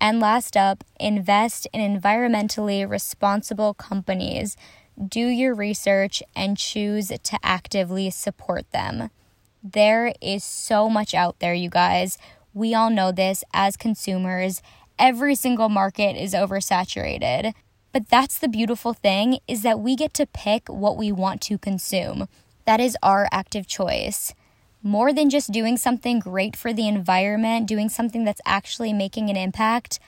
And 0.00 0.20
last 0.20 0.56
up, 0.56 0.84
invest 1.00 1.66
in 1.72 1.80
environmentally 1.80 2.88
responsible 2.88 3.74
companies. 3.74 4.56
Do 4.96 5.26
your 5.26 5.56
research 5.56 6.22
and 6.36 6.56
choose 6.56 7.08
to 7.08 7.38
actively 7.42 8.10
support 8.10 8.70
them. 8.70 9.10
There 9.62 10.12
is 10.20 10.42
so 10.42 10.90
much 10.90 11.14
out 11.14 11.38
there, 11.38 11.54
you 11.54 11.70
guys. 11.70 12.18
We 12.52 12.74
all 12.74 12.90
know 12.90 13.12
this 13.12 13.44
as 13.54 13.76
consumers. 13.76 14.60
Every 14.98 15.36
single 15.36 15.68
market 15.68 16.20
is 16.20 16.34
oversaturated. 16.34 17.52
But 17.92 18.08
that's 18.08 18.38
the 18.38 18.48
beautiful 18.48 18.92
thing 18.92 19.38
is 19.46 19.62
that 19.62 19.78
we 19.78 19.94
get 19.94 20.14
to 20.14 20.26
pick 20.26 20.68
what 20.68 20.96
we 20.96 21.12
want 21.12 21.40
to 21.42 21.58
consume. 21.58 22.26
That 22.64 22.80
is 22.80 22.96
our 23.02 23.28
active 23.30 23.66
choice. 23.66 24.34
More 24.82 25.12
than 25.12 25.30
just 25.30 25.52
doing 25.52 25.76
something 25.76 26.18
great 26.18 26.56
for 26.56 26.72
the 26.72 26.88
environment, 26.88 27.68
doing 27.68 27.88
something 27.88 28.24
that's 28.24 28.40
actually 28.44 28.92
making 28.92 29.30
an 29.30 29.36
impact, 29.36 30.00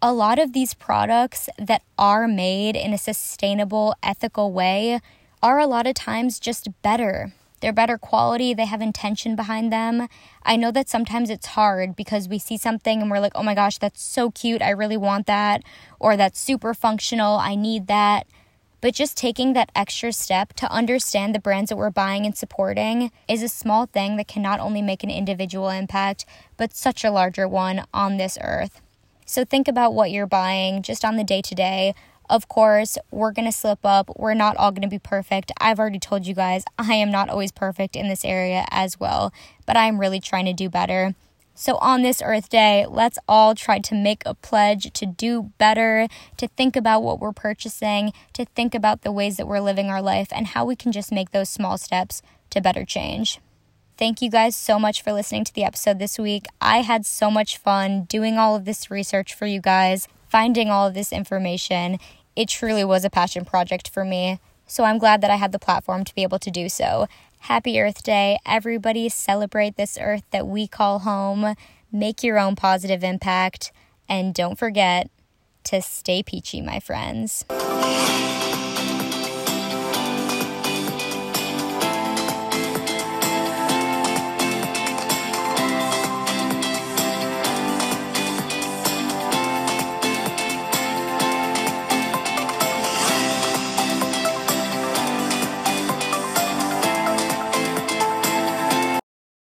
a 0.00 0.12
lot 0.12 0.38
of 0.38 0.52
these 0.52 0.72
products 0.72 1.48
that 1.58 1.82
are 1.98 2.28
made 2.28 2.76
in 2.76 2.92
a 2.92 2.98
sustainable, 2.98 3.94
ethical 4.02 4.52
way 4.52 5.00
are 5.42 5.58
a 5.58 5.66
lot 5.66 5.86
of 5.86 5.94
times 5.94 6.38
just 6.38 6.68
better. 6.82 7.32
They're 7.60 7.72
better 7.72 7.98
quality, 7.98 8.54
they 8.54 8.64
have 8.64 8.80
intention 8.80 9.36
behind 9.36 9.72
them. 9.72 10.08
I 10.42 10.56
know 10.56 10.70
that 10.70 10.88
sometimes 10.88 11.30
it's 11.30 11.46
hard 11.46 11.94
because 11.94 12.28
we 12.28 12.38
see 12.38 12.56
something 12.56 13.02
and 13.02 13.10
we're 13.10 13.20
like, 13.20 13.32
oh 13.34 13.42
my 13.42 13.54
gosh, 13.54 13.78
that's 13.78 14.02
so 14.02 14.30
cute, 14.30 14.62
I 14.62 14.70
really 14.70 14.96
want 14.96 15.26
that, 15.26 15.62
or 15.98 16.16
that's 16.16 16.40
super 16.40 16.74
functional, 16.74 17.36
I 17.36 17.54
need 17.54 17.86
that. 17.86 18.26
But 18.80 18.94
just 18.94 19.16
taking 19.16 19.52
that 19.52 19.70
extra 19.76 20.10
step 20.12 20.54
to 20.54 20.72
understand 20.72 21.34
the 21.34 21.38
brands 21.38 21.68
that 21.68 21.76
we're 21.76 21.90
buying 21.90 22.24
and 22.24 22.36
supporting 22.36 23.12
is 23.28 23.42
a 23.42 23.48
small 23.48 23.84
thing 23.84 24.16
that 24.16 24.28
can 24.28 24.40
not 24.40 24.58
only 24.58 24.80
make 24.80 25.04
an 25.04 25.10
individual 25.10 25.68
impact, 25.68 26.24
but 26.56 26.74
such 26.74 27.04
a 27.04 27.10
larger 27.10 27.46
one 27.46 27.84
on 27.92 28.16
this 28.16 28.38
earth. 28.40 28.80
So 29.26 29.44
think 29.44 29.68
about 29.68 29.94
what 29.94 30.10
you're 30.10 30.26
buying 30.26 30.82
just 30.82 31.04
on 31.04 31.16
the 31.16 31.24
day 31.24 31.42
to 31.42 31.54
day. 31.54 31.94
Of 32.30 32.46
course, 32.46 32.96
we're 33.10 33.32
going 33.32 33.50
to 33.50 33.52
slip 33.52 33.80
up. 33.84 34.08
We're 34.16 34.34
not 34.34 34.56
all 34.56 34.70
going 34.70 34.82
to 34.82 34.88
be 34.88 35.00
perfect. 35.00 35.50
I've 35.60 35.80
already 35.80 35.98
told 35.98 36.28
you 36.28 36.34
guys 36.34 36.64
I 36.78 36.94
am 36.94 37.10
not 37.10 37.28
always 37.28 37.50
perfect 37.50 37.96
in 37.96 38.08
this 38.08 38.24
area 38.24 38.66
as 38.70 39.00
well, 39.00 39.32
but 39.66 39.76
I'm 39.76 39.98
really 39.98 40.20
trying 40.20 40.44
to 40.44 40.52
do 40.52 40.70
better. 40.70 41.16
So, 41.56 41.76
on 41.78 42.02
this 42.02 42.22
Earth 42.24 42.48
Day, 42.48 42.86
let's 42.88 43.18
all 43.28 43.56
try 43.56 43.80
to 43.80 43.94
make 43.96 44.22
a 44.24 44.34
pledge 44.34 44.92
to 44.92 45.04
do 45.04 45.50
better, 45.58 46.06
to 46.36 46.46
think 46.46 46.76
about 46.76 47.02
what 47.02 47.18
we're 47.18 47.32
purchasing, 47.32 48.12
to 48.34 48.44
think 48.44 48.76
about 48.76 49.02
the 49.02 49.10
ways 49.10 49.36
that 49.36 49.48
we're 49.48 49.58
living 49.58 49.90
our 49.90 50.00
life, 50.00 50.28
and 50.30 50.46
how 50.46 50.64
we 50.64 50.76
can 50.76 50.92
just 50.92 51.10
make 51.10 51.32
those 51.32 51.48
small 51.50 51.76
steps 51.76 52.22
to 52.50 52.60
better 52.60 52.84
change. 52.84 53.40
Thank 53.98 54.22
you 54.22 54.30
guys 54.30 54.54
so 54.54 54.78
much 54.78 55.02
for 55.02 55.12
listening 55.12 55.44
to 55.44 55.52
the 55.52 55.64
episode 55.64 55.98
this 55.98 56.16
week. 56.16 56.46
I 56.60 56.82
had 56.82 57.04
so 57.04 57.28
much 57.28 57.58
fun 57.58 58.04
doing 58.04 58.38
all 58.38 58.54
of 58.54 58.64
this 58.64 58.88
research 58.88 59.34
for 59.34 59.46
you 59.46 59.60
guys, 59.60 60.06
finding 60.28 60.70
all 60.70 60.86
of 60.86 60.94
this 60.94 61.12
information 61.12 61.98
it 62.36 62.48
truly 62.48 62.84
was 62.84 63.04
a 63.04 63.10
passion 63.10 63.44
project 63.44 63.88
for 63.88 64.04
me. 64.04 64.40
So 64.66 64.84
I'm 64.84 64.98
glad 64.98 65.20
that 65.20 65.30
I 65.30 65.36
had 65.36 65.52
the 65.52 65.58
platform 65.58 66.04
to 66.04 66.14
be 66.14 66.22
able 66.22 66.38
to 66.38 66.50
do 66.50 66.68
so. 66.68 67.06
Happy 67.40 67.80
Earth 67.80 68.02
Day. 68.02 68.38
Everybody 68.46 69.08
celebrate 69.08 69.76
this 69.76 69.98
earth 70.00 70.24
that 70.30 70.46
we 70.46 70.66
call 70.66 71.00
home. 71.00 71.54
Make 71.90 72.22
your 72.22 72.38
own 72.38 72.54
positive 72.54 73.02
impact. 73.02 73.72
And 74.08 74.34
don't 74.34 74.58
forget 74.58 75.10
to 75.64 75.82
stay 75.82 76.22
peachy, 76.22 76.60
my 76.60 76.80
friends. 76.80 77.44